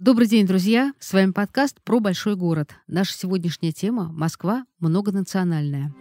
Добрый 0.00 0.28
день, 0.28 0.46
друзья! 0.46 0.92
С 1.00 1.12
вами 1.12 1.32
подкаст 1.32 1.80
про 1.82 1.98
большой 1.98 2.36
город. 2.36 2.70
Наша 2.86 3.12
сегодняшняя 3.14 3.72
тема– 3.72 4.12
Москва 4.12 4.64
многонациональная. 4.78 5.92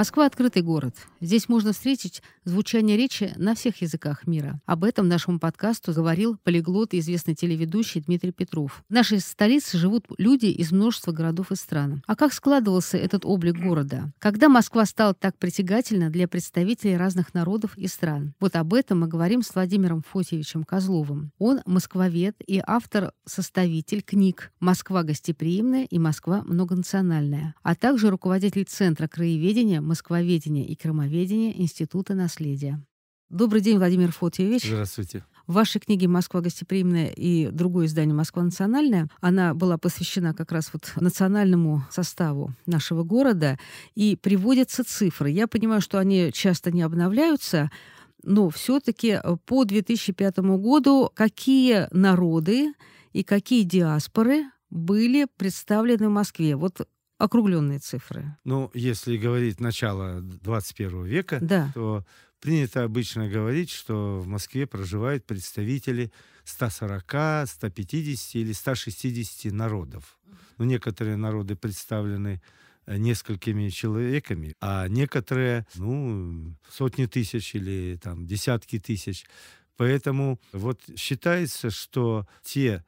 Москва— 0.00 0.24
открытый 0.28 0.62
город. 0.62 0.96
Здесь 1.20 1.46
можно 1.50 1.74
встретить 1.74 2.22
звучание 2.46 2.96
речи 2.96 3.34
на 3.36 3.54
всех 3.54 3.82
языках 3.82 4.26
мира. 4.26 4.58
Об 4.64 4.84
этом 4.84 5.08
нашему 5.08 5.38
подкасту 5.38 5.92
говорил 5.92 6.38
полиглот 6.42 6.94
и 6.94 7.00
известный 7.00 7.34
телеведущий 7.34 8.00
Дмитрий 8.00 8.32
Петров. 8.32 8.82
В 8.88 8.94
нашей 8.94 9.20
столице 9.20 9.76
живут 9.76 10.06
люди 10.16 10.46
из 10.46 10.72
множества 10.72 11.12
городов 11.12 11.52
и 11.52 11.54
стран. 11.54 12.02
А 12.06 12.16
как 12.16 12.32
складывался 12.32 12.96
этот 12.96 13.26
облик 13.26 13.58
города? 13.58 14.10
Когда 14.18 14.48
Москва 14.48 14.86
стала 14.86 15.12
так 15.12 15.36
притягательна 15.36 16.08
для 16.08 16.26
представителей 16.26 16.96
разных 16.96 17.34
народов 17.34 17.76
и 17.76 17.86
стран? 17.86 18.32
Вот 18.40 18.56
об 18.56 18.72
этом 18.72 19.00
мы 19.00 19.06
говорим 19.06 19.42
с 19.42 19.54
Владимиром 19.54 20.02
Фотьевичем 20.08 20.64
Козловым. 20.64 21.30
Он 21.38 21.60
москвовед 21.66 22.36
и 22.46 22.62
автор-составитель 22.66 24.00
книг 24.00 24.50
«Москва 24.60 25.02
гостеприимная» 25.02 25.84
и 25.84 25.98
«Москва 25.98 26.40
многонациональная», 26.46 27.54
а 27.62 27.74
также 27.74 28.08
руководитель 28.08 28.64
Центра 28.64 29.06
краеведения 29.06 29.89
москвоведения 29.90 30.64
и 30.64 30.76
крымоведения 30.76 31.52
Института 31.52 32.14
наследия. 32.14 32.80
Добрый 33.28 33.60
день, 33.60 33.78
Владимир 33.78 34.12
Фотьевич. 34.12 34.64
Здравствуйте. 34.64 35.24
В 35.48 35.54
вашей 35.54 35.80
книге 35.80 36.06
«Москва 36.06 36.40
гостеприимная» 36.40 37.08
и 37.08 37.50
другое 37.50 37.86
издание 37.86 38.14
«Москва 38.14 38.44
национальная» 38.44 39.08
она 39.20 39.52
была 39.52 39.78
посвящена 39.78 40.32
как 40.32 40.52
раз 40.52 40.70
вот 40.72 40.92
национальному 40.94 41.84
составу 41.90 42.52
нашего 42.66 43.02
города, 43.02 43.58
и 43.96 44.14
приводятся 44.14 44.84
цифры. 44.84 45.30
Я 45.30 45.48
понимаю, 45.48 45.80
что 45.80 45.98
они 45.98 46.30
часто 46.32 46.70
не 46.70 46.82
обновляются, 46.82 47.70
но 48.22 48.48
все-таки 48.48 49.18
по 49.44 49.64
2005 49.64 50.38
году 50.38 51.10
какие 51.12 51.88
народы 51.90 52.74
и 53.12 53.24
какие 53.24 53.64
диаспоры 53.64 54.44
были 54.70 55.26
представлены 55.36 56.08
в 56.08 56.12
Москве? 56.12 56.54
Вот 56.54 56.86
округленные 57.20 57.78
цифры. 57.78 58.36
Ну, 58.44 58.70
если 58.72 59.18
говорить 59.18 59.60
начало 59.60 60.22
21 60.22 61.04
века, 61.04 61.38
да. 61.42 61.70
то 61.74 62.04
принято 62.40 62.82
обычно 62.82 63.28
говорить, 63.28 63.70
что 63.70 64.20
в 64.20 64.26
Москве 64.26 64.66
проживают 64.66 65.26
представители 65.26 66.10
140, 66.44 67.46
150 67.46 68.34
или 68.36 68.52
160 68.52 69.52
народов. 69.52 70.18
Ну, 70.56 70.64
некоторые 70.64 71.16
народы 71.16 71.56
представлены 71.56 72.40
э, 72.86 72.96
несколькими 72.96 73.68
человеками, 73.68 74.54
а 74.58 74.88
некоторые, 74.88 75.66
ну, 75.74 76.54
сотни 76.70 77.04
тысяч 77.04 77.54
или 77.54 77.98
там 78.02 78.26
десятки 78.26 78.78
тысяч. 78.78 79.26
Поэтому 79.76 80.40
вот 80.52 80.80
считается, 80.96 81.70
что 81.70 82.26
те 82.42 82.82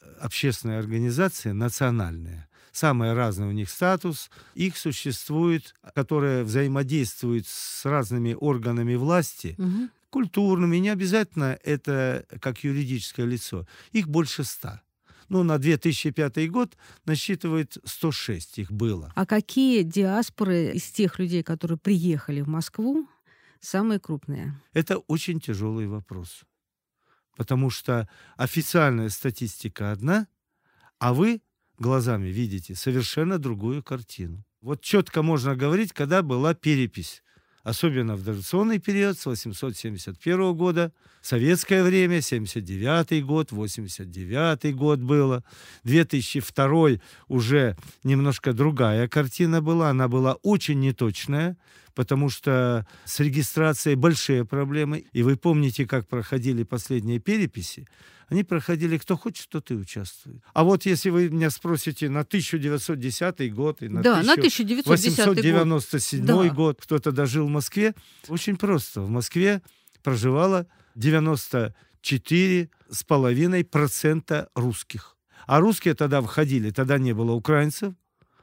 э, 0.00 0.12
общественные 0.20 0.80
организации 0.80 1.52
национальные, 1.52 2.48
самый 2.76 3.12
разный 3.14 3.48
у 3.48 3.52
них 3.52 3.70
статус. 3.70 4.30
Их 4.54 4.76
существует, 4.76 5.74
которые 5.94 6.44
взаимодействуют 6.44 7.46
с 7.46 7.84
разными 7.84 8.36
органами 8.38 8.94
власти, 8.94 9.54
угу. 9.58 9.88
культурными, 10.10 10.76
не 10.76 10.90
обязательно 10.90 11.58
это 11.64 12.24
как 12.40 12.64
юридическое 12.64 13.26
лицо. 13.26 13.66
Их 13.92 14.08
больше 14.08 14.44
ста. 14.44 14.82
Ну, 15.28 15.42
на 15.42 15.58
2005 15.58 16.50
год 16.50 16.76
насчитывает 17.04 17.76
106 17.84 18.58
их 18.58 18.70
было. 18.70 19.12
А 19.16 19.26
какие 19.26 19.82
диаспоры 19.82 20.72
из 20.74 20.84
тех 20.84 21.18
людей, 21.18 21.42
которые 21.42 21.78
приехали 21.78 22.42
в 22.42 22.48
Москву, 22.48 23.08
самые 23.60 23.98
крупные? 23.98 24.54
Это 24.72 24.98
очень 24.98 25.40
тяжелый 25.40 25.88
вопрос. 25.88 26.44
Потому 27.36 27.70
что 27.70 28.08
официальная 28.36 29.08
статистика 29.08 29.90
одна, 29.90 30.28
а 30.98 31.12
вы 31.12 31.42
глазами 31.78 32.28
видите 32.28 32.74
совершенно 32.74 33.38
другую 33.38 33.82
картину. 33.82 34.44
Вот 34.60 34.80
четко 34.80 35.22
можно 35.22 35.54
говорить, 35.54 35.92
когда 35.92 36.22
была 36.22 36.54
перепись. 36.54 37.22
Особенно 37.66 38.14
в 38.14 38.22
дореволюционный 38.22 38.78
период 38.78 39.18
с 39.18 39.26
871 39.26 40.54
года, 40.54 40.92
советское 41.20 41.82
время, 41.82 42.20
79 42.20 43.24
год, 43.24 43.50
89 43.50 44.76
год 44.76 45.00
было, 45.00 45.42
2002 45.82 47.00
уже 47.26 47.76
немножко 48.04 48.52
другая 48.52 49.08
картина 49.08 49.62
была, 49.62 49.90
она 49.90 50.06
была 50.06 50.34
очень 50.44 50.78
неточная, 50.78 51.56
потому 51.96 52.30
что 52.30 52.86
с 53.04 53.18
регистрацией 53.18 53.96
большие 53.96 54.44
проблемы. 54.44 55.06
И 55.12 55.24
вы 55.24 55.36
помните, 55.36 55.86
как 55.86 56.06
проходили 56.06 56.62
последние 56.62 57.18
переписи? 57.18 57.88
Они 58.28 58.42
проходили, 58.42 58.98
кто 58.98 59.16
хочет, 59.16 59.48
тот 59.48 59.70
и 59.70 59.74
участвует. 59.74 60.42
А 60.52 60.64
вот 60.64 60.84
если 60.84 61.10
вы 61.10 61.30
меня 61.30 61.50
спросите 61.50 62.08
на 62.08 62.20
1910 62.20 63.54
год 63.54 63.82
и 63.82 63.88
на, 63.88 64.02
да, 64.02 64.20
1897 64.20 66.26
год, 66.26 66.26
да. 66.26 66.48
год 66.48 66.80
кто-то 66.82 67.12
дожил 67.12 67.46
в 67.46 67.50
Москве, 67.50 67.94
очень 68.28 68.56
просто. 68.56 69.00
В 69.00 69.10
Москве 69.10 69.62
проживало 70.02 70.66
94 70.96 72.70
с 72.90 73.04
половиной 73.04 73.64
процента 73.64 74.48
русских. 74.54 75.16
А 75.46 75.60
русские 75.60 75.94
тогда 75.94 76.20
входили, 76.20 76.70
тогда 76.70 76.98
не 76.98 77.12
было 77.12 77.32
украинцев, 77.32 77.94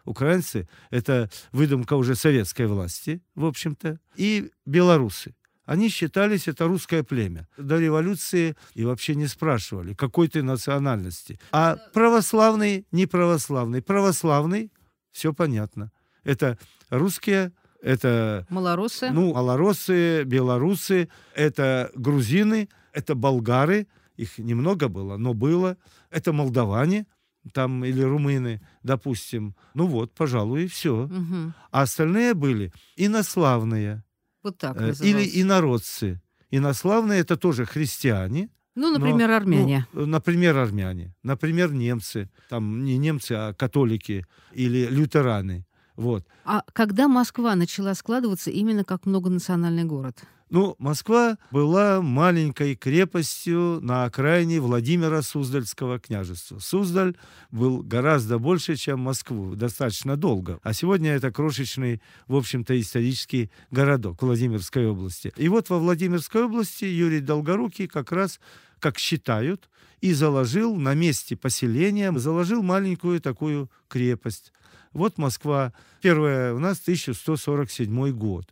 украинцы— 0.06 0.70
это 0.90 1.30
выдумка 1.52 1.96
уже 1.96 2.16
советской 2.16 2.68
власти, 2.68 3.22
в 3.36 3.46
общем-то, 3.46 4.00
и 4.16 4.50
белорусы. 4.66 5.36
Они 5.66 5.90
считались 5.90 6.47
это 6.47 6.68
русское 6.68 7.03
племя. 7.03 7.47
До 7.57 7.79
революции 7.79 8.56
и 8.74 8.84
вообще 8.84 9.16
не 9.16 9.28
спрашивали, 9.28 9.94
какой 9.94 10.28
ты 10.28 10.44
национальности. 10.44 11.40
А 11.51 11.78
православный, 11.94 12.85
не 12.91 13.06
православный. 13.06 13.81
Православный, 13.81 14.72
все 15.12 15.34
понятно. 15.34 15.91
Это 16.24 16.57
русские, 16.90 17.53
это... 17.81 18.46
Малоросы. 18.50 19.09
Ну, 19.12 19.34
малоросы, 19.34 20.24
белорусы, 20.24 21.09
это 21.34 21.91
грузины, 21.95 22.69
это 22.91 23.16
болгары. 23.16 23.88
Их 24.18 24.38
немного 24.38 24.90
было, 24.90 25.18
но 25.18 25.34
было. 25.34 25.78
Это 26.12 26.34
молдаване, 26.34 27.07
там 27.51 27.84
или 27.84 28.01
румыны, 28.01 28.62
допустим. 28.84 29.56
Ну 29.74 29.88
вот, 29.88 30.13
пожалуй, 30.13 30.66
и 30.66 30.68
все. 30.68 31.06
Угу. 31.06 31.53
А 31.72 31.81
остальные 31.81 32.34
были 32.34 32.72
инославные. 32.95 34.03
Вот 34.44 34.58
так 34.58 34.80
э, 34.80 34.94
Или 35.02 35.42
инородцы. 35.42 36.22
Инославные 36.52 37.22
это 37.22 37.38
тоже 37.38 37.66
христиане. 37.66 38.50
Ну, 38.76 38.92
например, 38.92 39.30
но, 39.30 39.36
армяне. 39.36 39.88
Ну, 39.94 40.06
например, 40.06 40.58
армяне. 40.58 41.14
Например, 41.24 41.72
немцы. 41.72 42.30
Там 42.50 42.84
не 42.84 42.98
немцы, 42.98 43.31
а 43.34 43.54
католики 43.54 44.26
или 44.52 44.88
лютераны. 44.88 45.66
Вот. 45.96 46.26
А 46.44 46.64
когда 46.74 47.08
Москва 47.08 47.56
начала 47.56 47.94
складываться 47.94 48.50
именно 48.50 48.84
как 48.84 49.06
многонациональный 49.06 49.84
город? 49.84 50.24
Ну, 50.50 50.76
Москва 50.78 51.38
была 51.52 52.02
маленькой 52.02 52.76
крепостью 52.76 53.80
на 53.81 54.04
окраине 54.06 54.59
Владимира 54.59 55.22
Суздальского 55.22 56.00
княжества. 56.00 56.59
Суздаль 56.59 57.16
был 57.52 57.81
гораздо 57.81 58.38
больше, 58.38 58.76
чем 58.76 59.00
Москву, 59.00 59.56
достаточно 59.56 60.16
долго. 60.16 60.59
А 60.62 60.74
сегодня 60.74 61.12
это 61.12 61.31
крошечный, 61.31 62.02
в 62.28 62.36
общем-то, 62.36 62.80
исторический 62.80 63.50
городок 63.72 64.22
Владимирской 64.22 64.88
области. 64.88 65.34
И 65.38 65.48
вот 65.48 65.70
во 65.70 65.80
Владимирской 65.80 66.44
области 66.44 66.86
Юрий 66.86 67.22
Долгорукий 67.22 67.88
как 67.88 68.12
раз, 68.12 68.40
как 68.80 69.00
считают, 69.00 69.70
и 70.02 70.14
заложил 70.14 70.75
на 70.75 70.94
месте 70.94 71.36
поселения, 71.38 72.12
заложил 72.12 72.62
маленькую 72.62 73.22
такую 73.22 73.72
крепость. 73.88 74.51
Вот 74.92 75.18
Москва. 75.18 75.74
Первая 76.01 76.54
у 76.54 76.60
нас 76.60 76.80
1147 76.81 78.12
год. 78.12 78.45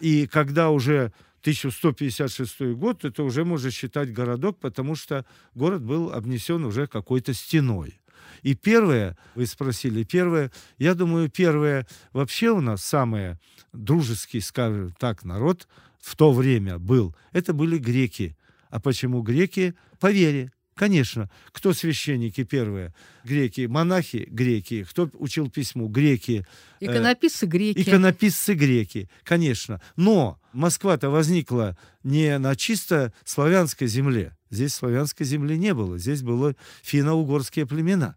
И 0.00 0.26
когда 0.26 0.70
уже 0.70 1.12
1156 1.40 2.60
год, 2.74 3.04
это 3.04 3.22
уже 3.22 3.44
можно 3.44 3.70
считать 3.70 4.12
городок, 4.12 4.58
потому 4.58 4.94
что 4.94 5.24
город 5.54 5.82
был 5.82 6.12
обнесен 6.12 6.64
уже 6.64 6.86
какой-то 6.86 7.34
стеной. 7.34 8.00
И 8.42 8.54
первое, 8.54 9.16
вы 9.34 9.46
спросили, 9.46 10.04
первое, 10.04 10.50
я 10.78 10.94
думаю, 10.94 11.28
первое 11.28 11.86
вообще 12.12 12.50
у 12.50 12.60
нас 12.60 12.84
самое 12.84 13.38
дружеский, 13.72 14.40
скажем 14.40 14.92
так, 14.98 15.24
народ 15.24 15.68
в 16.00 16.16
то 16.16 16.32
время 16.32 16.78
был, 16.78 17.14
это 17.32 17.52
были 17.52 17.78
греки. 17.78 18.36
А 18.70 18.80
почему 18.80 19.22
греки? 19.22 19.74
По 19.98 20.10
вере. 20.10 20.52
Конечно. 20.74 21.28
Кто 21.50 21.72
священники 21.72 22.44
первые? 22.44 22.94
Греки. 23.24 23.66
Монахи? 23.66 24.26
Греки. 24.30 24.84
Кто 24.84 25.10
учил 25.14 25.50
письму? 25.50 25.88
Греки. 25.88 26.46
Э, 26.80 26.84
иконописцы 26.84 27.46
греки. 27.46 27.80
Иконописцы 27.80 28.54
греки. 28.54 29.10
Конечно. 29.24 29.80
Но 29.96 30.40
Москва-то 30.58 31.08
возникла 31.08 31.78
не 32.02 32.36
на 32.38 32.56
чисто 32.56 33.12
славянской 33.24 33.86
земле. 33.86 34.36
Здесь 34.50 34.74
славянской 34.74 35.24
земли 35.24 35.56
не 35.56 35.72
было. 35.72 35.98
Здесь 35.98 36.22
было 36.22 36.56
финно-угорские 36.82 37.64
племена. 37.64 38.16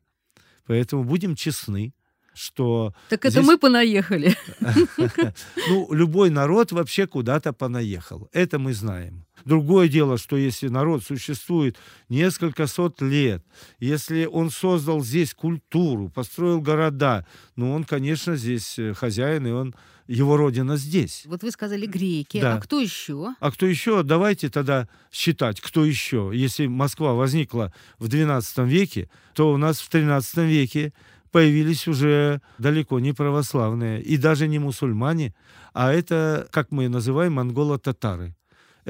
Поэтому 0.66 1.04
будем 1.04 1.36
честны, 1.36 1.94
что... 2.34 2.96
Так 3.10 3.26
это 3.26 3.30
здесь... 3.42 3.46
мы 3.46 3.58
понаехали. 3.60 4.36
Ну, 5.70 5.94
любой 5.94 6.32
народ 6.32 6.72
вообще 6.72 7.06
куда-то 7.06 7.54
понаехал. 7.54 8.28
Это 8.34 8.58
мы 8.58 8.74
знаем. 8.74 9.26
Другое 9.46 9.88
дело, 9.88 10.18
что 10.18 10.38
если 10.38 10.68
народ 10.68 11.04
существует 11.04 11.78
несколько 12.10 12.68
сот 12.68 13.02
лет, 13.02 13.44
если 13.80 14.26
он 14.26 14.50
создал 14.50 15.02
здесь 15.02 15.34
культуру, 15.34 16.10
построил 16.10 16.62
города, 16.62 17.26
ну, 17.56 17.72
он, 17.72 17.84
конечно, 17.84 18.36
здесь 18.36 18.78
э, 18.80 18.94
хозяин, 18.94 19.48
и 19.48 19.52
он 19.52 19.76
его 20.08 20.36
родина 20.36 20.78
здесь. 20.78 21.24
Вот 21.26 21.44
вы 21.44 21.52
сказали 21.52 21.86
греки, 21.86 22.42
да. 22.42 22.56
а 22.56 22.60
кто 22.60 22.80
еще? 22.80 23.34
А 23.40 23.52
кто 23.52 23.66
еще? 23.66 24.04
Давайте 24.04 24.50
тогда 24.50 24.90
считать, 25.12 25.62
кто 25.62 25.86
еще. 25.86 26.32
Если 26.34 26.68
Москва 26.68 27.14
возникла 27.14 27.74
в 27.98 28.08
XII 28.08 28.68
веке, 28.68 29.10
то 29.34 29.52
у 29.52 29.58
нас 29.58 29.80
в 29.80 29.90
XIII 29.90 30.46
веке 30.46 30.94
появились 31.32 31.88
уже 31.88 32.42
далеко 32.58 33.00
не 33.00 33.14
православные 33.14 34.02
и 34.02 34.18
даже 34.18 34.48
не 34.48 34.60
мусульмане, 34.60 35.34
а 35.74 35.94
это, 35.94 36.48
как 36.52 36.72
мы 36.72 36.90
называем, 36.90 37.34
монголо-татары. 37.34 38.36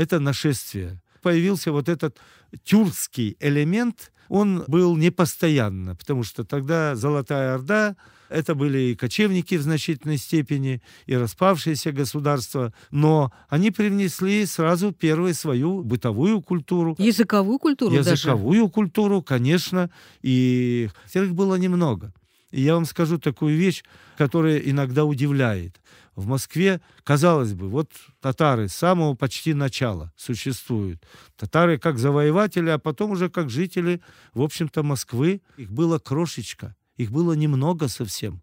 Это 0.02 0.20
нашествие. 0.20 1.00
Появился 1.22 1.72
вот 1.72 1.88
этот 1.88 2.18
тюркский 2.64 3.38
элемент, 3.40 4.12
он 4.30 4.64
был 4.68 4.98
непостоянно, 4.98 5.96
потому 5.96 6.24
что 6.24 6.44
тогда 6.44 6.96
Золотая 6.96 7.54
Орда 7.54 7.96
это 8.28 8.56
были 8.56 8.80
и 8.80 8.96
кочевники 8.96 9.54
в 9.56 9.62
значительной 9.62 10.18
степени, 10.18 10.82
и 11.06 11.16
распавшиеся 11.16 11.92
государства, 11.92 12.74
но 12.90 13.32
они 13.48 13.70
привнесли 13.70 14.48
сразу 14.48 14.92
первую 14.92 15.36
свою 15.36 15.84
бытовую 15.84 16.42
культуру. 16.42 16.96
Языковую 16.98 17.60
культуру 17.60 17.94
Языковую 17.94 18.62
даже. 18.62 18.72
культуру, 18.72 19.22
конечно, 19.22 19.92
и 20.24 20.90
их 21.14 21.36
было 21.36 21.58
немного. 21.58 22.12
И 22.50 22.62
я 22.62 22.74
вам 22.74 22.86
скажу 22.86 23.20
такую 23.20 23.56
вещь, 23.56 23.84
которая 24.18 24.58
иногда 24.58 25.06
удивляет. 25.06 25.80
В 26.16 26.28
Москве, 26.28 26.82
казалось 27.04 27.54
бы, 27.54 27.70
вот 27.70 27.92
татары 28.20 28.68
с 28.68 28.74
самого 28.74 29.16
почти 29.16 29.54
начала 29.54 30.12
существуют. 30.18 31.02
Татары 31.38 31.78
как 31.80 31.98
завоеватели, 31.98 32.70
а 32.70 32.78
потом 32.78 33.12
уже 33.12 33.30
как 33.30 33.50
жители, 33.50 34.02
в 34.34 34.42
общем-то, 34.42 34.84
Москвы. 34.84 35.42
Их 35.58 35.72
было 35.72 36.00
крошечка, 36.00 36.76
их 36.98 37.12
было 37.12 37.34
немного 37.34 37.88
совсем. 37.88 38.42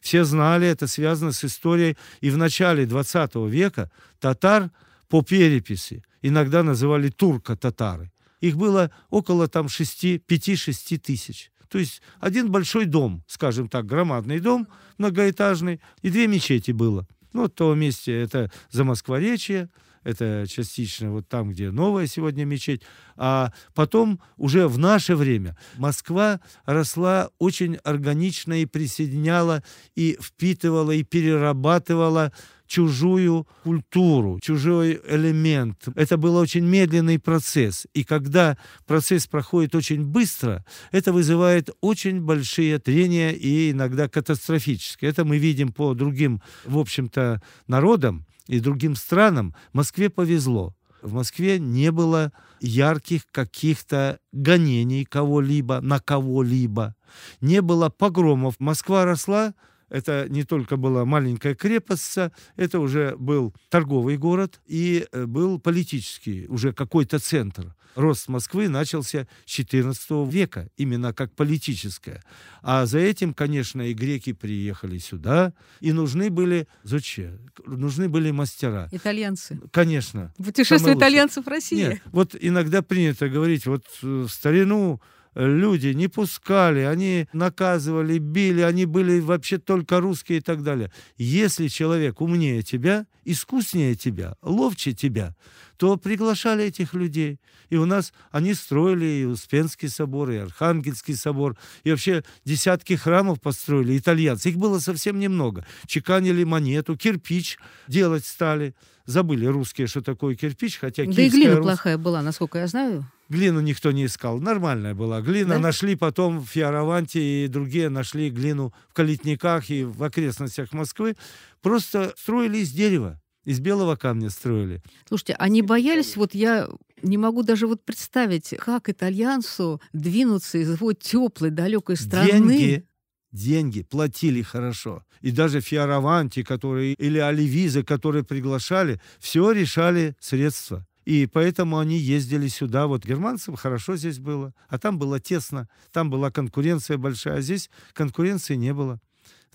Все 0.00 0.24
знали, 0.24 0.66
это 0.66 0.86
связано 0.86 1.32
с 1.32 1.44
историей. 1.44 1.96
И 2.20 2.30
в 2.30 2.38
начале 2.38 2.86
20 2.86 3.34
века 3.48 3.90
татар 4.18 4.70
по 5.08 5.22
переписи 5.22 6.04
иногда 6.22 6.62
называли 6.62 7.10
турко-татары. 7.10 8.10
Их 8.40 8.56
было 8.56 8.90
около 9.10 9.48
там 9.48 9.66
5-6 9.66 10.98
тысяч. 10.98 11.51
То 11.72 11.78
есть 11.78 12.02
один 12.20 12.50
большой 12.50 12.84
дом, 12.84 13.24
скажем 13.26 13.66
так, 13.66 13.86
громадный 13.86 14.40
дом 14.40 14.68
многоэтажный, 14.98 15.80
и 16.02 16.10
две 16.10 16.26
мечети 16.26 16.70
было. 16.70 17.08
Ну, 17.32 17.44
в 17.44 17.48
том 17.48 17.78
месте 17.78 18.12
это 18.12 18.52
за 18.70 18.84
Москворечье, 18.84 19.70
это 20.04 20.44
частично 20.46 21.12
вот 21.12 21.30
там, 21.30 21.50
где 21.50 21.70
новая 21.70 22.06
сегодня 22.06 22.44
мечеть. 22.44 22.82
А 23.16 23.54
потом 23.74 24.20
уже 24.36 24.68
в 24.68 24.76
наше 24.76 25.16
время 25.16 25.56
Москва 25.78 26.42
росла 26.66 27.30
очень 27.38 27.76
органично 27.76 28.60
и 28.60 28.66
присоединяла, 28.66 29.62
и 29.94 30.18
впитывала, 30.20 30.90
и 30.90 31.04
перерабатывала 31.04 32.32
чужую 32.72 33.46
культуру, 33.64 34.40
чужой 34.40 34.98
элемент. 35.06 35.88
Это 35.94 36.16
был 36.16 36.36
очень 36.36 36.64
медленный 36.64 37.18
процесс. 37.18 37.86
И 37.92 38.02
когда 38.02 38.56
процесс 38.86 39.26
проходит 39.26 39.74
очень 39.74 40.06
быстро, 40.06 40.64
это 40.90 41.12
вызывает 41.12 41.68
очень 41.82 42.22
большие 42.22 42.78
трения 42.78 43.32
и 43.32 43.72
иногда 43.72 44.08
катастрофические. 44.08 45.10
Это 45.10 45.26
мы 45.26 45.36
видим 45.36 45.70
по 45.70 45.92
другим, 45.92 46.40
в 46.64 46.78
общем-то, 46.78 47.42
народам 47.66 48.24
и 48.46 48.58
другим 48.58 48.96
странам. 48.96 49.54
Москве 49.74 50.08
повезло. 50.08 50.74
В 51.02 51.12
Москве 51.12 51.58
не 51.58 51.92
было 51.92 52.32
ярких 52.62 53.26
каких-то 53.30 54.18
гонений 54.32 55.04
кого-либо 55.04 55.82
на 55.82 56.00
кого-либо. 56.00 56.94
Не 57.42 57.60
было 57.60 57.90
погромов. 57.90 58.54
Москва 58.60 59.04
росла 59.04 59.52
это 59.92 60.26
не 60.28 60.42
только 60.42 60.76
была 60.76 61.04
маленькая 61.04 61.54
крепость, 61.54 62.16
это 62.56 62.80
уже 62.80 63.14
был 63.16 63.54
торговый 63.68 64.16
город 64.16 64.60
и 64.66 65.06
э, 65.12 65.26
был 65.26 65.60
политический, 65.60 66.46
уже 66.48 66.72
какой-то 66.72 67.18
центр. 67.18 67.74
Рост 67.94 68.28
Москвы 68.28 68.68
начался 68.68 69.26
с 69.44 69.58
XIV 69.58 70.30
века, 70.30 70.70
именно 70.78 71.12
как 71.12 71.34
политическое. 71.34 72.22
А 72.62 72.86
за 72.86 73.00
этим, 73.00 73.34
конечно, 73.34 73.82
и 73.82 73.92
греки 73.92 74.32
приехали 74.32 74.96
сюда, 74.96 75.52
и 75.80 75.92
нужны 75.92 76.30
были, 76.30 76.66
зачем? 76.84 77.38
Нужны 77.66 78.08
были 78.08 78.30
мастера. 78.30 78.88
Итальянцы. 78.92 79.60
Конечно. 79.70 80.32
Путешествие 80.38 80.96
итальянцев 80.96 81.44
в 81.44 81.48
России. 81.48 81.76
Нет, 81.76 82.02
вот 82.06 82.34
иногда 82.40 82.80
принято 82.80 83.28
говорить, 83.28 83.66
вот 83.66 83.84
в 84.00 84.26
старину 84.28 85.02
люди 85.34 85.88
не 85.88 86.08
пускали, 86.08 86.80
они 86.80 87.26
наказывали, 87.32 88.18
били, 88.18 88.60
они 88.60 88.86
были 88.86 89.20
вообще 89.20 89.58
только 89.58 90.00
русские 90.00 90.38
и 90.38 90.40
так 90.40 90.62
далее. 90.62 90.92
Если 91.16 91.68
человек 91.68 92.20
умнее 92.20 92.62
тебя, 92.62 93.06
искуснее 93.24 93.94
тебя, 93.94 94.36
ловче 94.42 94.92
тебя, 94.92 95.34
то 95.76 95.96
приглашали 95.96 96.64
этих 96.64 96.94
людей. 96.94 97.40
И 97.68 97.76
у 97.76 97.86
нас 97.86 98.12
они 98.30 98.54
строили 98.54 99.04
и 99.04 99.24
Успенский 99.24 99.88
собор, 99.88 100.30
и 100.30 100.36
Архангельский 100.36 101.16
собор, 101.16 101.56
и 101.84 101.90
вообще 101.90 102.22
десятки 102.44 102.94
храмов 102.94 103.40
построили 103.40 103.98
итальянцы. 103.98 104.50
Их 104.50 104.58
было 104.58 104.78
совсем 104.78 105.18
немного. 105.18 105.66
Чеканили 105.86 106.44
монету, 106.44 106.96
кирпич 106.96 107.58
делать 107.88 108.24
стали. 108.24 108.74
Забыли 109.06 109.46
русские, 109.46 109.88
что 109.88 110.00
такое 110.00 110.36
кирпич, 110.36 110.78
хотя 110.78 111.04
Да 111.04 111.22
и 111.22 111.28
глина 111.28 111.56
рус... 111.56 111.66
плохая 111.66 111.98
была, 111.98 112.22
насколько 112.22 112.58
я 112.58 112.68
знаю. 112.68 113.04
Глину 113.32 113.60
никто 113.60 113.92
не 113.92 114.04
искал. 114.04 114.40
Нормальная 114.40 114.94
была 114.94 115.22
глина. 115.22 115.54
Да? 115.54 115.58
Нашли 115.58 115.96
потом 115.96 116.38
в 116.38 116.46
Фиараванте 116.46 117.44
и 117.44 117.48
другие 117.48 117.88
нашли 117.88 118.28
глину 118.28 118.74
в 118.90 118.92
Калитниках 118.94 119.70
и 119.70 119.84
в 119.84 120.02
окрестностях 120.04 120.72
Москвы. 120.74 121.16
Просто 121.62 122.12
строили 122.18 122.58
из 122.58 122.72
дерева. 122.72 123.18
Из 123.46 123.58
белого 123.58 123.96
камня 123.96 124.28
строили. 124.28 124.82
Слушайте, 125.08 125.34
они 125.38 125.62
боялись, 125.62 126.14
вот 126.14 126.34
я 126.34 126.68
не 127.02 127.16
могу 127.16 127.42
даже 127.42 127.66
вот 127.66 127.82
представить, 127.82 128.54
как 128.58 128.90
итальянцу 128.90 129.80
двинуться 129.94 130.58
из 130.58 130.70
его 130.70 130.92
теплой, 130.92 131.50
далекой 131.50 131.96
страны. 131.96 132.28
Деньги, 132.30 132.86
деньги 133.32 133.82
платили 133.82 134.42
хорошо. 134.42 135.04
И 135.22 135.30
даже 135.30 135.60
Фиараванти, 135.62 136.42
которые, 136.42 136.92
или 136.92 137.18
Оливизы, 137.18 137.82
которые 137.82 138.24
приглашали, 138.24 139.00
все 139.18 139.52
решали 139.52 140.14
средства. 140.20 140.86
И 141.04 141.26
поэтому 141.26 141.78
они 141.78 141.98
ездили 141.98 142.48
сюда. 142.48 142.86
Вот 142.86 143.04
германцам 143.04 143.56
хорошо 143.56 143.96
здесь 143.96 144.18
было, 144.18 144.54
а 144.68 144.78
там 144.78 144.98
было 144.98 145.18
тесно, 145.20 145.68
там 145.92 146.10
была 146.10 146.30
конкуренция 146.30 146.98
большая, 146.98 147.38
а 147.38 147.40
здесь 147.40 147.70
конкуренции 147.92 148.54
не 148.54 148.72
было 148.72 149.00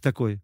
такой. 0.01 0.41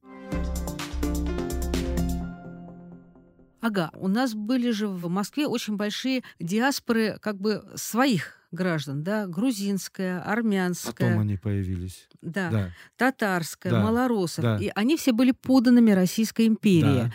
Ага, 3.63 3.91
у 3.93 4.09
нас 4.09 4.33
были 4.33 4.71
же 4.71 4.87
в 4.87 5.07
Москве 5.07 5.47
очень 5.47 5.77
большие 5.77 6.21
диаспоры 6.37 7.17
как 7.21 7.39
бы 7.39 7.63
своих 7.75 8.37
граждан, 8.51 9.03
да, 9.03 9.25
грузинская, 9.25 10.21
армянская. 10.21 11.09
Потом 11.09 11.19
они 11.19 11.37
появились. 11.37 12.09
Да, 12.21 12.49
да. 12.49 12.69
татарская, 12.97 13.71
да. 13.71 13.81
малоросов. 13.81 14.43
Да. 14.43 14.57
И 14.57 14.69
они 14.75 14.97
все 14.97 15.13
были 15.13 15.31
поданными 15.31 15.91
Российской 15.91 16.47
империи. 16.47 17.05
Да. 17.05 17.11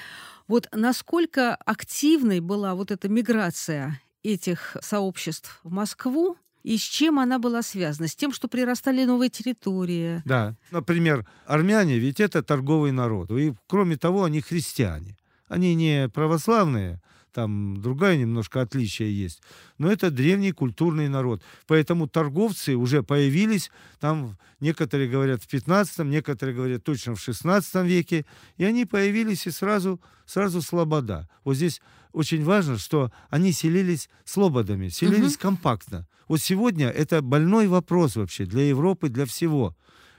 Вот 0.49 0.67
насколько 0.73 1.55
активной 1.55 2.41
была 2.41 2.75
вот 2.75 2.91
эта 2.91 3.09
миграция 3.09 4.01
этих 4.23 4.77
сообществ 4.81 5.61
в 5.63 5.71
Москву, 5.71 6.37
и 6.65 6.77
с 6.77 6.83
чем 6.83 7.19
она 7.19 7.39
была 7.39 7.63
связана? 7.63 8.09
С 8.09 8.17
тем, 8.17 8.33
что 8.33 8.49
прирастали 8.49 9.05
новые 9.05 9.31
территории. 9.31 10.23
Да. 10.25 10.57
Например, 10.71 11.27
армяне 11.47 11.99
ведь 11.99 12.19
это 12.19 12.43
торговый 12.43 12.93
народ. 12.93 13.31
И 13.31 13.55
кроме 13.67 13.97
того, 13.97 14.25
они 14.25 14.41
христиане. 14.41 15.17
Они 15.47 15.75
не 15.75 16.09
православные, 16.09 17.01
там 17.33 17.81
другая 17.81 18.17
немножко 18.17 18.61
отличие 18.61 19.17
есть. 19.17 19.41
Но 19.79 19.91
это 19.91 20.11
древний 20.11 20.53
культурный 20.53 21.09
народ. 21.09 21.43
Поэтому 21.67 22.09
торговцы 22.09 22.75
уже 22.75 23.03
появились, 23.03 23.71
там 24.01 24.39
некоторые 24.61 25.09
говорят 25.09 25.43
в 25.43 25.49
15 25.49 26.01
некоторые 26.07 26.57
говорят 26.57 26.85
точно 26.85 27.15
в 27.15 27.21
16 27.21 27.85
веке, 27.87 28.27
и 28.57 28.65
они 28.65 28.85
появились 28.85 29.47
и 29.47 29.51
сразу, 29.51 30.01
сразу 30.27 30.63
слобода. 30.63 31.29
Вот 31.45 31.57
здесь 31.57 31.81
очень 32.13 32.45
важно, 32.45 32.79
что 32.79 33.13
они 33.31 33.53
селились 33.53 34.09
слободами, 34.25 34.89
селились 34.89 35.35
угу. 35.35 35.43
компактно. 35.43 36.07
Вот 36.27 36.41
сегодня 36.41 36.89
это 36.89 37.23
больной 37.23 37.69
вопрос 37.69 38.17
вообще 38.17 38.45
для 38.45 38.69
Европы, 38.69 39.09
для 39.09 39.25
всего 39.25 39.75